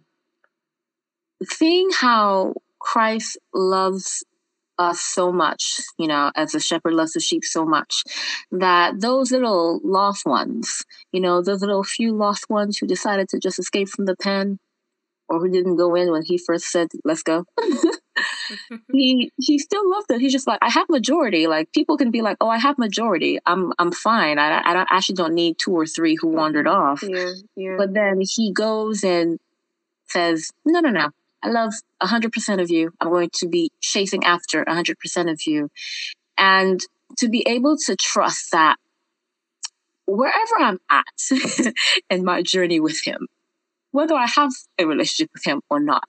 seeing 1.43 1.89
how 1.91 2.55
Christ 2.79 3.37
loves 3.53 4.23
us 4.77 4.99
so 4.99 5.31
much, 5.31 5.79
you 5.97 6.07
know, 6.07 6.31
as 6.35 6.55
a 6.55 6.59
shepherd 6.59 6.93
loves 6.93 7.13
the 7.13 7.19
sheep 7.19 7.43
so 7.43 7.65
much, 7.65 8.03
that 8.51 8.99
those 8.99 9.31
little 9.31 9.79
lost 9.83 10.25
ones, 10.25 10.83
you 11.11 11.19
know, 11.19 11.41
those 11.41 11.61
little 11.61 11.83
few 11.83 12.15
lost 12.15 12.49
ones 12.49 12.77
who 12.77 12.87
decided 12.87 13.29
to 13.29 13.39
just 13.39 13.59
escape 13.59 13.89
from 13.89 14.05
the 14.05 14.15
pen 14.15 14.59
or 15.29 15.39
who 15.39 15.49
didn't 15.49 15.77
go 15.77 15.95
in 15.95 16.11
when 16.11 16.23
he 16.23 16.37
first 16.37 16.65
said, 16.65 16.89
let's 17.03 17.23
go. 17.23 17.45
he 18.93 19.31
he 19.37 19.57
still 19.59 19.89
loved 19.89 20.11
it. 20.11 20.21
He's 20.21 20.31
just 20.31 20.47
like, 20.47 20.59
I 20.61 20.69
have 20.69 20.89
majority. 20.89 21.47
Like 21.47 21.71
people 21.71 21.97
can 21.97 22.11
be 22.11 22.21
like, 22.21 22.37
oh, 22.41 22.49
I 22.49 22.59
have 22.59 22.77
majority. 22.77 23.39
I'm 23.45 23.73
I'm 23.79 23.91
fine. 23.91 24.37
I 24.39 24.61
I 24.63 24.73
don't, 24.73 24.87
actually 24.91 25.15
don't 25.15 25.33
need 25.33 25.57
two 25.57 25.71
or 25.71 25.85
three 25.85 26.15
who 26.19 26.27
wandered 26.27 26.67
off. 26.67 27.03
Yeah, 27.03 27.31
yeah. 27.55 27.75
But 27.77 27.93
then 27.93 28.21
he 28.21 28.51
goes 28.53 29.03
and 29.03 29.39
says, 30.07 30.51
no, 30.65 30.79
no, 30.79 30.89
no. 30.89 31.09
I 31.43 31.49
love 31.49 31.73
hundred 32.01 32.33
percent 32.33 32.61
of 32.61 32.71
you. 32.71 32.93
I'm 32.99 33.09
going 33.09 33.29
to 33.35 33.47
be 33.47 33.71
chasing 33.81 34.23
after 34.23 34.63
hundred 34.67 34.99
percent 34.99 35.29
of 35.29 35.41
you, 35.45 35.69
and 36.37 36.79
to 37.17 37.29
be 37.29 37.43
able 37.47 37.77
to 37.85 37.95
trust 37.95 38.51
that 38.51 38.77
wherever 40.05 40.55
I'm 40.59 40.79
at 40.89 41.05
in 42.09 42.23
my 42.23 42.41
journey 42.41 42.79
with 42.79 43.03
him, 43.03 43.27
whether 43.91 44.15
I 44.15 44.27
have 44.27 44.51
a 44.79 44.85
relationship 44.85 45.31
with 45.33 45.45
him 45.45 45.61
or 45.69 45.79
not, 45.79 46.03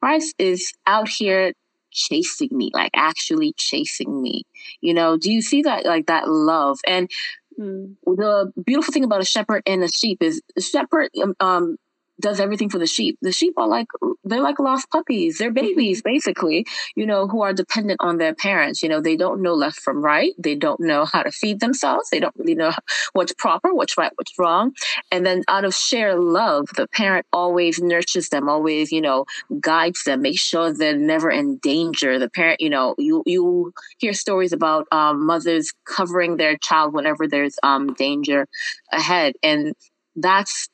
Christ 0.00 0.34
is 0.38 0.72
out 0.86 1.08
here 1.08 1.52
chasing 1.90 2.50
me, 2.52 2.70
like 2.74 2.90
actually 2.94 3.54
chasing 3.56 4.20
me. 4.20 4.42
You 4.80 4.94
know, 4.94 5.16
do 5.16 5.32
you 5.32 5.40
see 5.40 5.62
that 5.62 5.84
like 5.84 6.06
that 6.06 6.28
love? 6.28 6.78
And 6.86 7.10
mm. 7.58 7.96
the 8.04 8.52
beautiful 8.64 8.92
thing 8.92 9.04
about 9.04 9.22
a 9.22 9.26
shepherd 9.26 9.62
and 9.66 9.82
a 9.82 9.88
sheep 9.88 10.22
is 10.22 10.42
a 10.56 10.60
shepherd 10.60 11.10
um, 11.22 11.34
um 11.40 11.76
does 12.20 12.40
everything 12.40 12.68
for 12.70 12.78
the 12.78 12.86
sheep. 12.86 13.18
The 13.22 13.32
sheep 13.32 13.54
are 13.56 13.66
like 13.68 13.88
they're 14.24 14.40
like 14.42 14.58
lost 14.58 14.90
puppies. 14.90 15.38
They're 15.38 15.50
babies 15.52 16.02
basically, 16.02 16.66
you 16.96 17.06
know, 17.06 17.26
who 17.28 17.42
are 17.42 17.52
dependent 17.52 18.00
on 18.00 18.18
their 18.18 18.34
parents. 18.34 18.82
You 18.82 18.88
know, 18.88 19.00
they 19.00 19.16
don't 19.16 19.42
know 19.42 19.54
left 19.54 19.80
from 19.80 20.02
right. 20.02 20.32
They 20.38 20.54
don't 20.54 20.80
know 20.80 21.04
how 21.04 21.22
to 21.22 21.30
feed 21.32 21.60
themselves. 21.60 22.10
They 22.10 22.20
don't 22.20 22.34
really 22.36 22.54
know 22.54 22.72
what's 23.12 23.32
proper, 23.34 23.74
what's 23.74 23.96
right, 23.98 24.12
what's 24.16 24.38
wrong. 24.38 24.72
And 25.10 25.24
then 25.26 25.42
out 25.48 25.64
of 25.64 25.74
sheer 25.74 26.14
love, 26.16 26.68
the 26.76 26.86
parent 26.88 27.26
always 27.32 27.80
nurtures 27.80 28.28
them, 28.28 28.48
always, 28.48 28.92
you 28.92 29.00
know, 29.00 29.26
guides 29.60 30.04
them, 30.04 30.22
make 30.22 30.38
sure 30.38 30.72
they're 30.72 30.96
never 30.96 31.30
in 31.30 31.56
danger. 31.58 32.18
The 32.18 32.30
parent, 32.30 32.60
you 32.60 32.70
know, 32.70 32.94
you 32.98 33.22
you 33.26 33.72
hear 33.98 34.12
stories 34.12 34.52
about 34.52 34.86
um, 34.92 35.26
mothers 35.26 35.72
covering 35.84 36.36
their 36.36 36.56
child 36.56 36.94
whenever 36.94 37.26
there's 37.26 37.56
um, 37.62 37.94
danger 37.94 38.46
ahead. 38.92 39.34
And 39.42 39.74
that's 40.16 40.68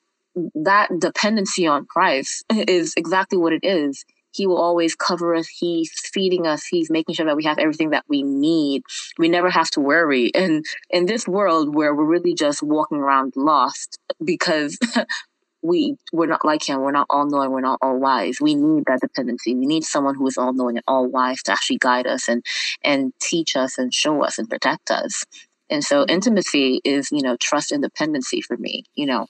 that 0.54 0.88
dependency 0.98 1.66
on 1.66 1.86
Christ 1.86 2.44
is 2.50 2.94
exactly 2.96 3.38
what 3.38 3.52
it 3.52 3.64
is. 3.64 4.04
He 4.32 4.46
will 4.46 4.58
always 4.58 4.94
cover 4.94 5.34
us. 5.34 5.48
He's 5.48 5.90
feeding 6.12 6.46
us. 6.46 6.64
He's 6.64 6.90
making 6.90 7.16
sure 7.16 7.26
that 7.26 7.36
we 7.36 7.44
have 7.44 7.58
everything 7.58 7.90
that 7.90 8.04
we 8.08 8.22
need. 8.22 8.82
We 9.18 9.28
never 9.28 9.50
have 9.50 9.70
to 9.70 9.80
worry. 9.80 10.32
And 10.34 10.64
in 10.88 11.06
this 11.06 11.26
world 11.26 11.74
where 11.74 11.94
we're 11.94 12.04
really 12.04 12.34
just 12.34 12.62
walking 12.62 12.98
around 12.98 13.34
lost 13.36 13.98
because 14.24 14.78
we 15.62 15.96
we're 16.12 16.26
not 16.26 16.44
like 16.44 16.66
him. 16.66 16.80
We're 16.80 16.92
not 16.92 17.06
all 17.10 17.26
knowing. 17.26 17.50
We're 17.50 17.60
not 17.60 17.78
all 17.82 17.98
wise. 17.98 18.38
We 18.40 18.54
need 18.54 18.84
that 18.86 19.00
dependency. 19.00 19.54
We 19.54 19.66
need 19.66 19.84
someone 19.84 20.14
who 20.14 20.26
is 20.26 20.38
all 20.38 20.52
knowing 20.52 20.76
and 20.76 20.84
all 20.86 21.06
wise 21.06 21.42
to 21.44 21.52
actually 21.52 21.78
guide 21.78 22.06
us 22.06 22.28
and 22.28 22.44
and 22.82 23.12
teach 23.20 23.56
us 23.56 23.78
and 23.78 23.92
show 23.92 24.24
us 24.24 24.38
and 24.38 24.48
protect 24.48 24.90
us. 24.90 25.24
And 25.68 25.84
so 25.84 26.02
mm-hmm. 26.02 26.14
intimacy 26.14 26.80
is, 26.84 27.10
you 27.12 27.22
know, 27.22 27.36
trust 27.36 27.72
and 27.72 27.82
dependency 27.82 28.40
for 28.40 28.56
me. 28.56 28.84
You 28.94 29.06
know, 29.06 29.26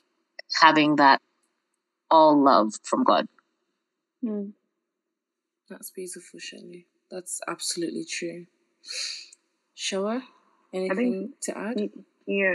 having 0.61 0.97
that 0.97 1.21
all 2.11 2.43
love 2.43 2.75
from 2.83 3.05
God. 3.05 3.27
Mm. 4.25 4.53
That's 5.69 5.91
beautiful, 5.91 6.41
Shelley. 6.41 6.87
That's 7.11 7.41
absolutely 7.47 8.05
true. 8.05 8.47
Shower, 9.75 10.23
anything 10.73 10.97
think, 10.97 11.41
to 11.43 11.59
add? 11.59 11.91
Yeah, 12.27 12.55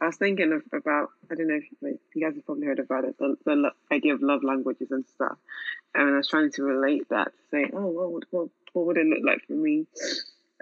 I 0.00 0.06
was 0.06 0.16
thinking 0.16 0.52
of, 0.52 0.62
about 0.72 1.10
I 1.30 1.34
don't 1.34 1.48
know 1.48 1.54
if 1.56 1.64
like, 1.82 2.00
you 2.14 2.24
guys 2.24 2.34
have 2.34 2.46
probably 2.46 2.66
heard 2.66 2.78
about 2.78 3.04
it 3.04 3.18
the, 3.18 3.36
the 3.44 3.54
lo- 3.54 3.70
idea 3.92 4.14
of 4.14 4.22
love 4.22 4.42
languages 4.42 4.90
and 4.90 5.04
stuff, 5.06 5.36
and 5.94 6.14
I 6.14 6.16
was 6.16 6.28
trying 6.28 6.50
to 6.52 6.62
relate 6.62 7.08
that 7.10 7.26
to 7.26 7.42
say, 7.50 7.70
oh, 7.72 7.86
what 7.86 8.12
would 8.12 8.24
what, 8.30 8.48
what 8.72 8.86
would 8.86 8.96
it 8.96 9.06
look 9.06 9.24
like 9.24 9.44
for 9.46 9.52
me? 9.52 9.86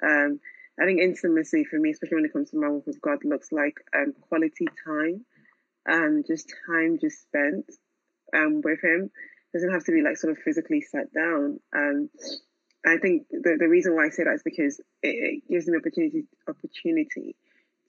Um, 0.03 0.41
I 0.81 0.85
think 0.85 1.01
intimacy 1.01 1.65
for 1.65 1.79
me, 1.79 1.91
especially 1.91 2.17
when 2.17 2.25
it 2.27 2.33
comes 2.33 2.51
to 2.51 2.59
my 2.59 2.69
walk 2.69 2.87
with 2.87 3.01
God, 3.01 3.25
looks 3.25 3.53
like 3.53 3.79
um, 3.95 4.13
quality 4.29 4.67
time, 4.85 5.25
um, 5.89 6.25
just 6.27 6.53
time 6.67 6.99
just 7.01 7.23
spent 7.23 7.71
um, 8.35 8.61
with 8.63 8.83
Him. 8.83 9.11
It 9.53 9.57
doesn't 9.59 9.73
have 9.73 9.85
to 9.85 9.93
be 9.93 10.03
like 10.03 10.17
sort 10.17 10.33
of 10.33 10.43
physically 10.43 10.81
sat 10.81 11.13
down. 11.13 11.61
Um, 11.75 12.11
I 12.85 12.99
think 12.99 13.27
the, 13.31 13.57
the 13.59 13.69
reason 13.69 13.95
why 13.95 14.07
I 14.07 14.11
say 14.11 14.25
that 14.25 14.35
is 14.35 14.43
because 14.43 14.79
it, 15.03 15.09
it 15.09 15.49
gives 15.49 15.67
me 15.67 15.77
opportunity 15.77 16.25
opportunity 16.49 17.37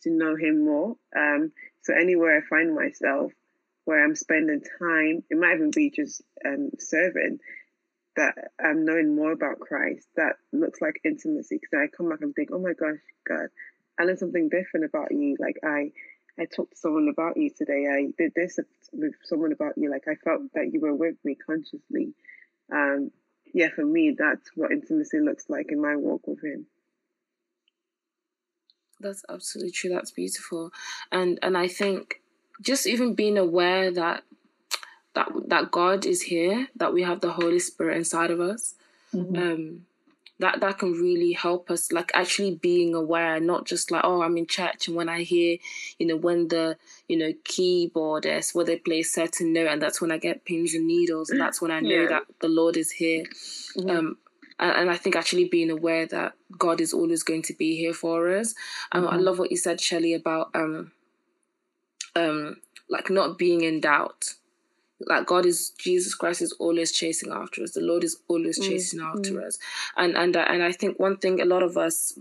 to 0.03 0.11
know 0.11 0.35
him 0.35 0.65
more. 0.65 0.95
Um, 1.15 1.51
so 1.81 1.93
anywhere 1.93 2.37
I 2.37 2.47
find 2.47 2.73
myself 2.73 3.31
where 3.85 4.03
I'm 4.03 4.15
spending 4.15 4.61
time, 4.79 5.23
it 5.29 5.37
might 5.37 5.55
even 5.55 5.71
be 5.71 5.89
just 5.89 6.21
um, 6.45 6.71
serving, 6.77 7.39
that 8.17 8.33
I'm 8.59 8.83
knowing 8.83 9.15
more 9.15 9.31
about 9.31 9.59
Christ. 9.59 10.07
That 10.17 10.33
looks 10.51 10.81
like 10.81 10.99
intimacy. 11.05 11.59
Because 11.61 11.85
I 11.85 11.95
come 11.95 12.09
back 12.09 12.19
and 12.21 12.35
think, 12.35 12.49
oh 12.51 12.59
my 12.59 12.73
gosh, 12.73 12.99
God, 13.27 13.47
I 13.97 14.03
learned 14.03 14.19
something 14.19 14.49
different 14.49 14.87
about 14.87 15.11
you. 15.11 15.37
Like 15.39 15.57
I, 15.63 15.91
I 16.39 16.45
talked 16.45 16.73
to 16.73 16.77
someone 16.77 17.09
about 17.09 17.37
you 17.37 17.49
today. 17.49 17.87
I 17.91 18.07
did 18.17 18.33
this 18.35 18.59
with 18.93 19.13
someone 19.23 19.51
about 19.51 19.73
you. 19.77 19.89
Like 19.89 20.07
I 20.07 20.15
felt 20.15 20.41
that 20.53 20.71
you 20.71 20.79
were 20.79 20.93
with 20.93 21.15
me 21.23 21.35
consciously. 21.35 22.13
Um, 22.71 23.11
yeah, 23.53 23.69
for 23.73 23.85
me, 23.85 24.15
that's 24.17 24.49
what 24.55 24.71
intimacy 24.71 25.19
looks 25.19 25.49
like 25.49 25.71
in 25.71 25.81
my 25.81 25.95
walk 25.95 26.27
with 26.27 26.43
Him. 26.43 26.67
That's 28.99 29.23
absolutely 29.29 29.71
true. 29.71 29.91
That's 29.91 30.11
beautiful, 30.11 30.71
and 31.11 31.39
and 31.41 31.57
I 31.57 31.67
think 31.67 32.21
just 32.61 32.87
even 32.87 33.13
being 33.13 33.37
aware 33.37 33.91
that 33.91 34.23
that 35.13 35.29
that 35.47 35.71
God 35.71 36.05
is 36.05 36.23
here, 36.23 36.67
that 36.75 36.93
we 36.93 37.03
have 37.03 37.21
the 37.21 37.33
Holy 37.33 37.59
Spirit 37.59 37.97
inside 37.97 38.31
of 38.31 38.39
us, 38.39 38.75
mm-hmm. 39.13 39.35
um, 39.35 39.85
that 40.39 40.59
that 40.59 40.77
can 40.77 40.93
really 40.93 41.33
help 41.33 41.71
us. 41.71 41.91
Like 41.91 42.11
actually 42.13 42.55
being 42.55 42.93
aware, 42.93 43.39
not 43.39 43.65
just 43.65 43.91
like 43.91 44.03
oh 44.03 44.21
I'm 44.21 44.37
in 44.37 44.47
church 44.47 44.87
and 44.87 44.95
when 44.95 45.09
I 45.09 45.23
hear, 45.23 45.57
you 45.97 46.07
know, 46.07 46.15
when 46.15 46.47
the 46.47 46.77
you 47.07 47.17
know 47.17 47.33
keyboardist 47.43 48.53
where 48.53 48.65
they 48.65 48.77
play 48.77 48.99
a 48.99 49.03
certain 49.03 49.53
note 49.53 49.67
and 49.67 49.81
that's 49.81 50.01
when 50.01 50.11
I 50.11 50.17
get 50.17 50.45
pins 50.45 50.73
and 50.73 50.87
needles 50.87 51.29
and 51.29 51.39
that's 51.39 51.61
when 51.61 51.71
I 51.71 51.79
know 51.79 51.89
yeah. 51.89 52.07
that 52.07 52.23
the 52.39 52.49
Lord 52.49 52.77
is 52.77 52.91
here. 52.91 53.25
Mm-hmm. 53.77 53.89
Um, 53.89 54.17
and, 54.59 54.71
and, 54.71 54.89
I 54.89 54.97
think 54.97 55.15
actually 55.15 55.45
being 55.45 55.69
aware 55.69 56.07
that 56.07 56.33
God 56.57 56.81
is 56.81 56.91
always 56.93 57.21
going 57.21 57.43
to 57.43 57.53
be 57.53 57.77
here 57.77 57.93
for 57.93 58.35
us. 58.35 58.55
Um, 58.91 59.03
mm-hmm. 59.03 59.13
I 59.13 59.17
love 59.17 59.37
what 59.37 59.51
you 59.51 59.57
said, 59.57 59.79
Shelley, 59.79 60.15
about 60.15 60.49
um, 60.55 60.91
um, 62.15 62.57
like 62.89 63.09
not 63.09 63.37
being 63.37 63.61
in 63.61 63.81
doubt. 63.81 64.33
Like 64.99 65.27
God 65.27 65.45
is 65.45 65.71
Jesus 65.77 66.15
Christ 66.15 66.41
is 66.41 66.53
always 66.53 66.91
chasing 66.91 67.31
after 67.31 67.63
us. 67.63 67.71
The 67.71 67.81
Lord 67.81 68.03
is 68.03 68.17
always 68.27 68.59
mm, 68.59 68.67
chasing 68.67 68.99
mm-hmm. 68.99 69.17
after 69.17 69.41
us, 69.45 69.59
and 69.95 70.15
and 70.17 70.35
and 70.35 70.63
I 70.63 70.71
think 70.71 70.99
one 70.99 71.17
thing 71.17 71.39
a 71.39 71.45
lot 71.45 71.63
of 71.63 71.77
us 71.77 72.17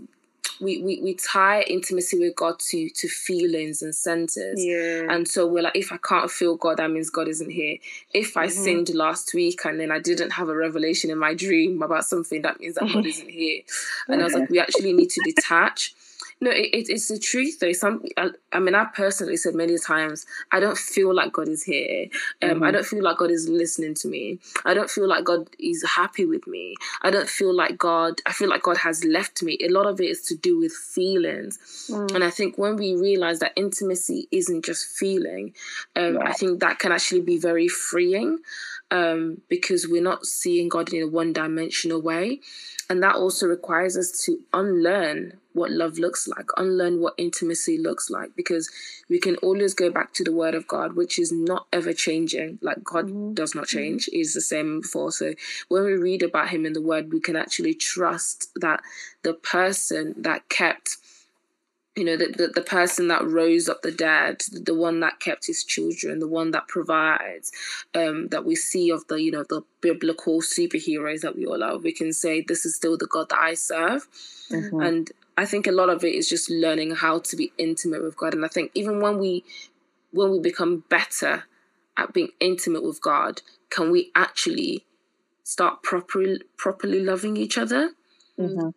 we, 0.59 0.81
we, 0.81 0.99
we 1.01 1.13
tie 1.13 1.61
intimacy 1.63 2.17
with 2.19 2.35
God 2.35 2.59
to 2.59 2.89
to 2.89 3.07
feelings 3.07 3.81
and 3.81 3.93
senses. 3.93 4.63
Yeah. 4.63 5.11
And 5.13 5.27
so 5.27 5.47
we're 5.47 5.63
like, 5.63 5.75
if 5.75 5.91
I 5.91 5.97
can't 5.97 6.29
feel 6.29 6.55
God, 6.55 6.77
that 6.77 6.91
means 6.91 7.09
God 7.09 7.27
isn't 7.27 7.49
here. 7.49 7.77
If 8.13 8.37
I 8.37 8.47
mm-hmm. 8.47 8.63
sinned 8.63 8.95
last 8.95 9.33
week 9.33 9.65
and 9.65 9.79
then 9.79 9.91
I 9.91 9.99
didn't 9.99 10.31
have 10.31 10.49
a 10.49 10.55
revelation 10.55 11.09
in 11.09 11.17
my 11.17 11.33
dream 11.33 11.81
about 11.81 12.05
something, 12.05 12.41
that 12.41 12.59
means 12.59 12.75
that 12.75 12.91
God 12.91 13.05
isn't 13.05 13.29
here. 13.29 13.61
And 14.07 14.21
I 14.21 14.25
was 14.25 14.33
like, 14.33 14.49
we 14.49 14.59
actually 14.59 14.93
need 14.93 15.09
to 15.11 15.21
detach 15.23 15.93
no, 16.39 16.51
it, 16.51 16.69
it, 16.73 16.89
it's 16.89 17.07
the 17.07 17.17
truth 17.17 17.59
though. 17.59 17.71
Some, 17.73 18.03
I, 18.15 18.29
I, 18.53 18.59
mean, 18.59 18.75
I 18.75 18.85
personally 18.85 19.37
said 19.37 19.55
many 19.55 19.77
times, 19.77 20.25
I 20.51 20.59
don't 20.59 20.77
feel 20.77 21.13
like 21.13 21.33
God 21.33 21.47
is 21.47 21.63
here. 21.63 22.07
Um, 22.41 22.49
mm-hmm. 22.49 22.63
I 22.63 22.71
don't 22.71 22.85
feel 22.85 23.03
like 23.03 23.17
God 23.17 23.31
is 23.31 23.49
listening 23.49 23.95
to 23.95 24.07
me. 24.07 24.39
I 24.63 24.73
don't 24.73 24.89
feel 24.89 25.07
like 25.07 25.23
God 25.23 25.49
is 25.59 25.83
happy 25.83 26.25
with 26.25 26.45
me. 26.45 26.75
I 27.01 27.09
don't 27.09 27.29
feel 27.29 27.55
like 27.55 27.77
God. 27.77 28.21
I 28.25 28.33
feel 28.33 28.49
like 28.49 28.63
God 28.63 28.77
has 28.77 29.03
left 29.03 29.41
me. 29.41 29.57
A 29.63 29.69
lot 29.69 29.87
of 29.87 29.99
it 29.99 30.05
is 30.05 30.21
to 30.23 30.35
do 30.35 30.59
with 30.59 30.73
feelings, 30.73 31.57
mm. 31.89 32.13
and 32.13 32.23
I 32.23 32.29
think 32.29 32.57
when 32.57 32.75
we 32.75 32.95
realize 32.95 33.39
that 33.39 33.53
intimacy 33.55 34.27
isn't 34.31 34.65
just 34.65 34.85
feeling, 34.85 35.53
um, 35.95 36.15
yeah. 36.15 36.23
I 36.23 36.33
think 36.33 36.59
that 36.59 36.79
can 36.79 36.91
actually 36.91 37.21
be 37.21 37.37
very 37.37 37.67
freeing 37.67 38.39
um, 38.91 39.41
because 39.49 39.87
we're 39.87 40.01
not 40.01 40.25
seeing 40.25 40.69
God 40.69 40.93
in 40.93 41.03
a 41.03 41.07
one 41.07 41.33
dimensional 41.33 42.01
way. 42.01 42.39
And 42.89 43.03
that 43.03 43.15
also 43.15 43.47
requires 43.47 43.97
us 43.97 44.11
to 44.25 44.39
unlearn 44.53 45.39
what 45.51 45.71
love 45.71 45.97
looks 45.99 46.25
like, 46.25 46.49
unlearn 46.55 47.01
what 47.01 47.15
intimacy 47.17 47.77
looks 47.77 48.09
like, 48.09 48.33
because 48.35 48.69
we 49.09 49.19
can 49.19 49.35
always 49.37 49.73
go 49.73 49.89
back 49.89 50.13
to 50.13 50.23
the 50.23 50.31
word 50.31 50.55
of 50.55 50.67
God, 50.67 50.95
which 50.95 51.19
is 51.19 51.31
not 51.31 51.67
ever 51.73 51.91
changing. 51.91 52.59
Like 52.61 52.83
God 52.83 53.07
mm-hmm. 53.07 53.33
does 53.33 53.53
not 53.53 53.65
mm-hmm. 53.65 53.77
change, 53.77 54.09
is 54.13 54.33
the 54.33 54.41
same 54.41 54.81
before. 54.81 55.11
So 55.11 55.33
when 55.67 55.83
we 55.83 55.93
read 55.93 56.23
about 56.23 56.49
him 56.49 56.65
in 56.65 56.73
the 56.73 56.81
word, 56.81 57.11
we 57.11 57.19
can 57.19 57.35
actually 57.35 57.73
trust 57.73 58.51
that 58.55 58.81
the 59.23 59.33
person 59.33 60.15
that 60.17 60.47
kept 60.47 60.97
you 61.97 62.03
know 62.03 62.15
the, 62.15 62.27
the, 62.27 62.47
the, 62.47 62.61
person 62.61 63.07
that 63.07 63.25
rose 63.25 63.67
up 63.67 63.81
the 63.81 63.91
dead 63.91 64.41
the 64.51 64.75
one 64.75 64.99
that 64.99 65.19
kept 65.19 65.47
his 65.47 65.63
children 65.63 66.19
the 66.19 66.27
one 66.27 66.51
that 66.51 66.67
provides 66.67 67.51
um, 67.95 68.27
that 68.27 68.45
we 68.45 68.55
see 68.55 68.91
of 68.91 69.07
the 69.07 69.15
you 69.15 69.31
know 69.31 69.43
the 69.49 69.63
biblical 69.81 70.41
superheroes 70.41 71.21
that 71.21 71.35
we 71.35 71.45
all 71.45 71.57
love 71.57 71.83
we 71.83 71.91
can 71.91 72.13
say 72.13 72.41
this 72.41 72.65
is 72.65 72.75
still 72.75 72.97
the 72.97 73.07
god 73.07 73.29
that 73.29 73.39
i 73.39 73.53
serve 73.55 74.07
mm-hmm. 74.51 74.79
and 74.79 75.11
i 75.37 75.45
think 75.45 75.65
a 75.65 75.71
lot 75.71 75.89
of 75.89 76.03
it 76.03 76.13
is 76.13 76.29
just 76.29 76.49
learning 76.49 76.91
how 76.91 77.17
to 77.17 77.35
be 77.35 77.51
intimate 77.57 78.03
with 78.03 78.15
god 78.15 78.33
and 78.33 78.45
i 78.45 78.47
think 78.47 78.71
even 78.75 79.01
when 79.01 79.17
we 79.17 79.43
when 80.11 80.31
we 80.31 80.39
become 80.39 80.83
better 80.89 81.45
at 81.97 82.13
being 82.13 82.29
intimate 82.39 82.83
with 82.83 83.01
god 83.01 83.41
can 83.71 83.89
we 83.89 84.11
actually 84.15 84.85
start 85.43 85.81
properly 85.81 86.41
properly 86.57 86.99
loving 86.99 87.37
each 87.37 87.57
other 87.57 87.91
mm-hmm. 88.37 88.69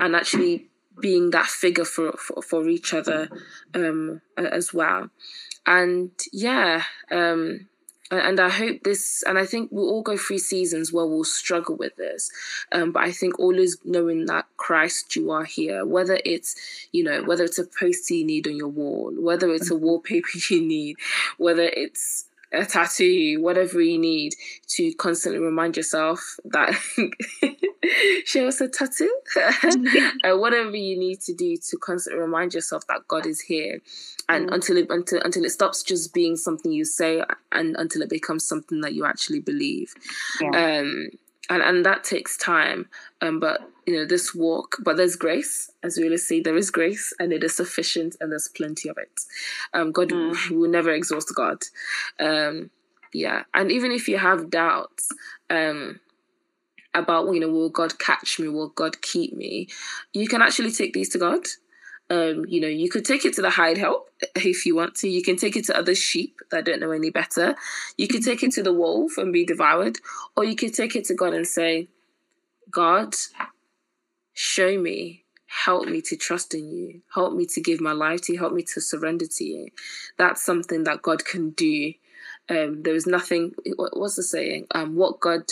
and 0.00 0.16
actually 0.16 0.66
being 1.00 1.30
that 1.30 1.46
figure 1.46 1.84
for 1.84 2.12
for, 2.12 2.42
for 2.42 2.68
each 2.68 2.94
other 2.94 3.28
um, 3.74 4.20
as 4.36 4.72
well. 4.72 5.10
And 5.66 6.10
yeah 6.32 6.84
um, 7.10 7.68
and 8.10 8.40
I 8.40 8.48
hope 8.48 8.84
this, 8.84 9.22
and 9.26 9.38
I 9.38 9.44
think 9.44 9.70
we'll 9.70 9.88
all 9.88 10.02
go 10.02 10.16
through 10.16 10.38
seasons 10.38 10.92
where 10.92 11.06
we'll 11.06 11.24
struggle 11.24 11.76
with 11.76 11.96
this. 11.96 12.30
Um, 12.72 12.92
but 12.92 13.02
I 13.02 13.12
think 13.12 13.38
always 13.38 13.76
knowing 13.84 14.26
that 14.26 14.46
Christ, 14.56 15.14
you 15.14 15.30
are 15.30 15.44
here, 15.44 15.84
whether 15.84 16.18
it's, 16.24 16.56
you 16.90 17.04
know, 17.04 17.22
whether 17.22 17.44
it's 17.44 17.58
a 17.58 17.66
poster 17.66 18.14
you 18.14 18.24
need 18.24 18.46
on 18.46 18.56
your 18.56 18.68
wall, 18.68 19.12
whether 19.18 19.50
it's 19.52 19.70
a 19.70 19.76
wallpaper 19.76 20.28
you 20.50 20.62
need, 20.62 20.96
whether 21.36 21.64
it's 21.64 22.24
a 22.50 22.64
tattoo, 22.64 23.42
whatever 23.42 23.80
you 23.80 23.98
need 23.98 24.34
to 24.68 24.92
constantly 24.94 25.40
remind 25.40 25.76
yourself 25.76 26.36
that 26.46 26.74
show 28.24 28.46
us 28.48 28.60
a 28.60 28.68
tattoo, 28.68 29.12
uh, 29.36 30.36
whatever 30.36 30.76
you 30.76 30.98
need 30.98 31.20
to 31.22 31.34
do 31.34 31.56
to 31.56 31.76
constantly 31.76 32.20
remind 32.20 32.54
yourself 32.54 32.86
that 32.88 33.06
God 33.08 33.26
is 33.26 33.40
here, 33.40 33.80
and 34.28 34.48
mm. 34.48 34.54
until 34.54 34.76
it 34.76 34.86
until 34.90 35.20
until 35.22 35.44
it 35.44 35.50
stops 35.50 35.82
just 35.82 36.12
being 36.12 36.36
something 36.36 36.72
you 36.72 36.84
say, 36.84 37.22
and 37.52 37.76
until 37.76 38.02
it 38.02 38.10
becomes 38.10 38.46
something 38.46 38.80
that 38.80 38.94
you 38.94 39.04
actually 39.04 39.40
believe. 39.40 39.94
Yeah. 40.40 40.78
Um, 40.80 41.10
and 41.50 41.62
and 41.62 41.84
that 41.84 42.04
takes 42.04 42.36
time 42.36 42.88
um 43.22 43.40
but 43.40 43.60
you 43.86 43.94
know 43.94 44.04
this 44.04 44.34
walk 44.34 44.76
but 44.80 44.96
there's 44.96 45.16
grace 45.16 45.70
as 45.82 45.96
we 45.96 46.04
always 46.04 46.26
say 46.26 46.40
there 46.40 46.56
is 46.56 46.70
grace 46.70 47.12
and 47.18 47.32
it 47.32 47.42
is 47.42 47.56
sufficient 47.56 48.16
and 48.20 48.30
there's 48.30 48.48
plenty 48.48 48.88
of 48.88 48.98
it 48.98 49.20
um 49.74 49.92
god 49.92 50.10
mm. 50.10 50.50
will 50.50 50.70
never 50.70 50.90
exhaust 50.90 51.34
god 51.34 51.62
um 52.20 52.70
yeah 53.12 53.44
and 53.54 53.72
even 53.72 53.90
if 53.92 54.08
you 54.08 54.18
have 54.18 54.50
doubts 54.50 55.08
um 55.50 55.98
about 56.94 57.32
you 57.32 57.40
know 57.40 57.48
will 57.48 57.68
god 57.68 57.98
catch 57.98 58.38
me 58.38 58.48
will 58.48 58.70
god 58.70 59.00
keep 59.02 59.34
me 59.34 59.68
you 60.12 60.26
can 60.26 60.42
actually 60.42 60.70
take 60.72 60.92
these 60.92 61.10
to 61.10 61.18
god 61.18 61.46
Um, 62.10 62.46
you 62.48 62.60
know, 62.62 62.68
you 62.68 62.88
could 62.88 63.04
take 63.04 63.24
it 63.26 63.34
to 63.34 63.42
the 63.42 63.50
hide 63.50 63.76
help 63.76 64.08
if 64.34 64.64
you 64.64 64.74
want 64.74 64.94
to. 65.00 65.08
You 65.08 65.22
can 65.22 65.36
take 65.36 65.56
it 65.56 65.66
to 65.66 65.76
other 65.76 65.94
sheep 65.94 66.38
that 66.50 66.64
don't 66.64 66.80
know 66.80 66.90
any 66.90 67.10
better. 67.10 67.54
You 67.98 68.08
could 68.08 68.24
take 68.24 68.42
it 68.42 68.52
to 68.52 68.62
the 68.62 68.72
wolf 68.72 69.18
and 69.18 69.30
be 69.30 69.44
devoured, 69.44 69.98
or 70.34 70.42
you 70.44 70.56
could 70.56 70.72
take 70.72 70.96
it 70.96 71.04
to 71.08 71.14
God 71.14 71.34
and 71.34 71.46
say, 71.46 71.88
God, 72.70 73.14
show 74.32 74.78
me, 74.78 75.24
help 75.46 75.86
me 75.88 76.00
to 76.02 76.16
trust 76.16 76.54
in 76.54 76.70
you, 76.70 77.02
help 77.14 77.34
me 77.34 77.44
to 77.46 77.60
give 77.60 77.80
my 77.80 77.92
life 77.92 78.22
to 78.22 78.32
you, 78.32 78.38
help 78.38 78.52
me 78.52 78.62
to 78.62 78.80
surrender 78.80 79.26
to 79.26 79.44
you. 79.44 79.68
That's 80.16 80.42
something 80.42 80.84
that 80.84 81.02
God 81.02 81.24
can 81.24 81.50
do. 81.50 81.92
Um, 82.48 82.82
there 82.82 82.94
is 82.94 83.06
nothing, 83.06 83.52
what's 83.76 84.16
the 84.16 84.22
saying? 84.22 84.66
Um, 84.74 84.96
what 84.96 85.20
God 85.20 85.42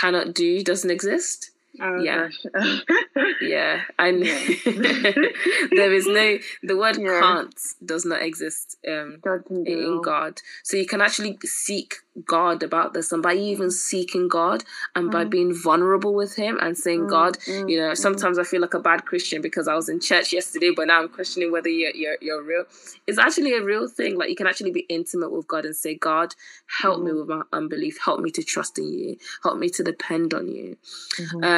cannot 0.00 0.34
do 0.34 0.62
doesn't 0.62 0.90
exist. 0.90 1.50
Oh, 1.80 2.02
yeah. 2.02 2.28
yeah. 3.40 3.82
And 3.98 4.22
there 4.24 5.92
is 5.92 6.06
no, 6.06 6.38
the 6.62 6.76
word 6.76 6.98
yeah. 6.98 7.20
can't 7.20 7.54
does 7.84 8.04
not 8.04 8.22
exist 8.22 8.76
um, 8.86 9.18
God 9.22 9.42
in 9.50 10.00
God. 10.02 10.40
So 10.64 10.76
you 10.76 10.86
can 10.86 11.00
actually 11.00 11.38
seek 11.44 11.96
God 12.26 12.62
about 12.62 12.94
this. 12.94 13.12
And 13.12 13.22
by 13.22 13.34
even 13.34 13.70
seeking 13.70 14.28
God 14.28 14.64
and 14.94 15.08
mm. 15.08 15.12
by 15.12 15.24
being 15.24 15.54
vulnerable 15.54 16.14
with 16.14 16.34
Him 16.34 16.58
and 16.60 16.76
saying, 16.76 17.02
mm. 17.02 17.10
God, 17.10 17.38
mm. 17.40 17.70
you 17.70 17.78
know, 17.78 17.90
mm. 17.90 17.96
sometimes 17.96 18.38
I 18.38 18.44
feel 18.44 18.60
like 18.60 18.74
a 18.74 18.80
bad 18.80 19.04
Christian 19.04 19.40
because 19.40 19.68
I 19.68 19.74
was 19.74 19.88
in 19.88 20.00
church 20.00 20.32
yesterday, 20.32 20.72
but 20.74 20.88
now 20.88 21.00
I'm 21.00 21.08
questioning 21.08 21.52
whether 21.52 21.68
you're, 21.68 21.94
you're, 21.94 22.18
you're 22.20 22.42
real. 22.42 22.64
It's 23.06 23.18
actually 23.18 23.54
a 23.54 23.62
real 23.62 23.88
thing. 23.88 24.16
Like 24.18 24.30
you 24.30 24.36
can 24.36 24.46
actually 24.46 24.72
be 24.72 24.86
intimate 24.88 25.30
with 25.30 25.46
God 25.46 25.64
and 25.64 25.76
say, 25.76 25.94
God, 25.94 26.34
help 26.80 27.02
me 27.02 27.12
mm. 27.12 27.20
with 27.20 27.28
my 27.28 27.42
unbelief. 27.52 27.98
Help 28.04 28.20
me 28.20 28.30
to 28.32 28.42
trust 28.42 28.78
in 28.78 28.92
you. 28.92 29.16
Help 29.44 29.58
me 29.58 29.68
to 29.70 29.84
depend 29.84 30.34
on 30.34 30.48
you. 30.48 30.76
Mm-hmm. 31.18 31.44
Um, 31.44 31.57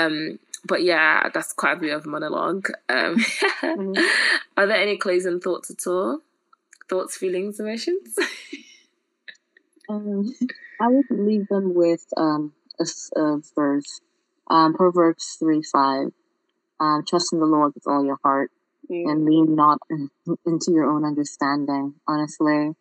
but 0.65 0.83
yeah, 0.83 1.29
that's 1.33 1.53
quite 1.53 1.79
a 1.79 1.81
bit 1.81 1.95
of 1.95 2.07
monologue. 2.07 2.69
Um, 2.89 3.17
mm-hmm. 3.17 3.95
Are 4.57 4.67
there 4.67 4.77
any 4.77 4.97
closing 4.97 5.41
thoughts 5.41 5.71
at 5.71 5.87
all? 5.87 6.21
Thoughts, 6.89 7.17
feelings, 7.17 7.61
emotions? 7.61 8.17
Um, 9.91 10.33
I 10.81 10.87
would 10.87 11.07
leave 11.11 11.49
them 11.49 11.75
with 11.75 12.07
um, 12.17 12.53
a, 12.79 12.87
a 13.21 13.39
verse, 13.57 14.01
um, 14.49 14.75
Proverbs 14.75 15.37
3 15.41 15.63
5. 15.63 16.13
Um, 16.79 17.05
trust 17.07 17.33
in 17.33 17.41
the 17.41 17.47
Lord 17.47 17.75
with 17.75 17.87
all 17.87 18.05
your 18.05 18.19
heart 18.23 18.51
yeah. 18.89 19.11
and 19.11 19.25
lean 19.25 19.55
not 19.55 19.81
into 20.47 20.73
your 20.73 20.85
own 20.85 21.05
understanding. 21.05 21.95
Honestly, 22.07 22.75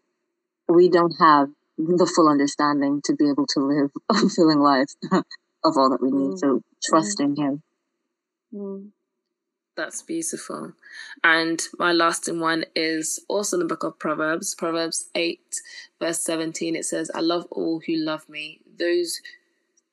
we 0.70 0.90
don't 0.90 1.16
have 1.20 1.50
the 1.78 2.06
full 2.06 2.30
understanding 2.30 3.02
to 3.06 3.16
be 3.16 3.30
able 3.30 3.48
to 3.48 3.60
live 3.60 3.92
a 4.10 4.14
fulfilling 4.14 4.60
life 4.60 4.94
of 5.12 5.78
all 5.78 5.90
that 5.90 6.02
we 6.02 6.12
need. 6.12 6.36
Mm. 6.36 6.40
So 6.40 6.62
trust 6.84 7.20
mm. 7.20 7.26
in 7.26 7.36
Him. 7.36 7.64
Mm. 8.54 8.90
That's 9.76 10.02
beautiful. 10.02 10.74
And 11.24 11.62
my 11.78 11.94
last 11.94 12.30
one 12.34 12.66
is 12.76 13.20
also 13.30 13.56
in 13.56 13.60
the 13.60 13.66
book 13.66 13.84
of 13.84 13.98
Proverbs, 13.98 14.54
Proverbs 14.54 15.10
8, 15.16 15.40
verse 16.02 16.20
17. 16.20 16.76
It 16.76 16.84
says, 16.84 17.10
I 17.16 17.22
love 17.22 17.48
all 17.50 17.82
who 17.86 17.96
love 17.96 18.28
me. 18.28 18.60
Those 18.78 19.22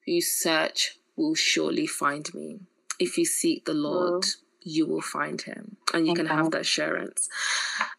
who 0.04 0.20
search 0.20 0.96
will 1.16 1.36
surely 1.36 1.86
find 1.86 2.32
me. 2.34 2.60
If 2.98 3.16
you 3.16 3.24
seek 3.24 3.64
the 3.64 3.74
Lord, 3.74 4.24
you 4.66 4.84
will 4.84 5.00
find 5.00 5.40
him 5.40 5.76
and 5.94 6.06
you 6.06 6.12
okay. 6.12 6.22
can 6.22 6.26
have 6.26 6.50
that 6.50 6.62
assurance. 6.62 7.28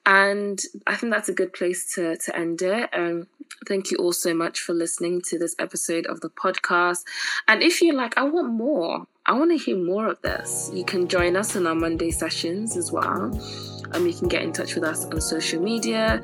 And 0.05 0.61
I 0.85 0.95
think 0.95 1.13
that's 1.13 1.29
a 1.29 1.33
good 1.33 1.53
place 1.53 1.95
to, 1.95 2.17
to 2.17 2.35
end 2.35 2.61
it. 2.61 2.89
Um, 2.93 3.27
thank 3.67 3.89
you 3.89 3.97
all 3.97 4.11
so 4.11 4.33
much 4.33 4.59
for 4.59 4.73
listening 4.73 5.21
to 5.29 5.39
this 5.39 5.55
episode 5.59 6.05
of 6.07 6.19
the 6.19 6.29
podcast. 6.29 7.05
And 7.47 7.63
if 7.63 7.81
you're 7.81 7.95
like, 7.95 8.17
I 8.17 8.23
want 8.23 8.49
more, 8.49 9.07
I 9.25 9.33
want 9.33 9.51
to 9.51 9.57
hear 9.57 9.77
more 9.77 10.07
of 10.07 10.21
this. 10.21 10.69
You 10.73 10.83
can 10.83 11.07
join 11.07 11.37
us 11.37 11.55
in 11.55 11.65
our 11.65 11.75
Monday 11.75 12.11
sessions 12.11 12.75
as 12.75 12.91
well. 12.91 13.31
Um, 13.93 14.05
you 14.05 14.13
can 14.13 14.27
get 14.27 14.43
in 14.43 14.51
touch 14.51 14.75
with 14.75 14.83
us 14.83 15.05
on 15.05 15.21
social 15.21 15.61
media. 15.61 16.21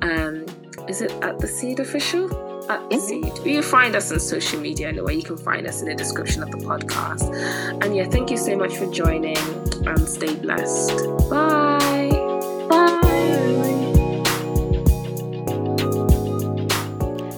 Um, 0.00 0.46
is 0.88 1.02
it 1.02 1.12
at 1.22 1.38
the 1.38 1.46
Seed 1.46 1.80
Official? 1.80 2.70
At 2.70 2.88
the 2.88 2.98
Seed. 2.98 3.32
You 3.44 3.62
find 3.62 3.94
us 3.94 4.10
on 4.10 4.20
social 4.20 4.60
media 4.60 4.88
anyway. 4.88 5.16
You 5.16 5.22
can 5.22 5.36
find 5.36 5.66
us 5.66 5.82
in 5.82 5.88
the 5.88 5.94
description 5.94 6.42
of 6.42 6.50
the 6.50 6.58
podcast. 6.58 7.30
And 7.82 7.94
yeah, 7.94 8.08
thank 8.08 8.30
you 8.30 8.38
so 8.38 8.56
much 8.56 8.76
for 8.76 8.90
joining 8.90 9.36
and 9.86 10.08
stay 10.08 10.34
blessed. 10.34 11.06
Bye. 11.30 12.10
Bye. 12.68 13.04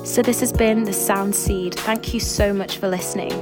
So, 0.05 0.23
this 0.23 0.41
has 0.41 0.53
been 0.53 0.85
the 0.85 0.93
Sound 0.93 1.35
Seed. 1.35 1.75
Thank 1.75 2.15
you 2.15 2.21
so 2.21 2.53
much 2.55 2.79
for 2.79 2.89
listening. 2.89 3.33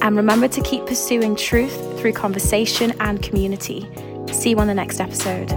And 0.00 0.16
remember 0.16 0.48
to 0.48 0.60
keep 0.62 0.86
pursuing 0.86 1.36
truth 1.36 2.00
through 2.00 2.12
conversation 2.12 2.94
and 3.00 3.22
community. 3.22 3.88
See 4.32 4.50
you 4.50 4.58
on 4.58 4.66
the 4.66 4.74
next 4.74 5.00
episode. 5.00 5.50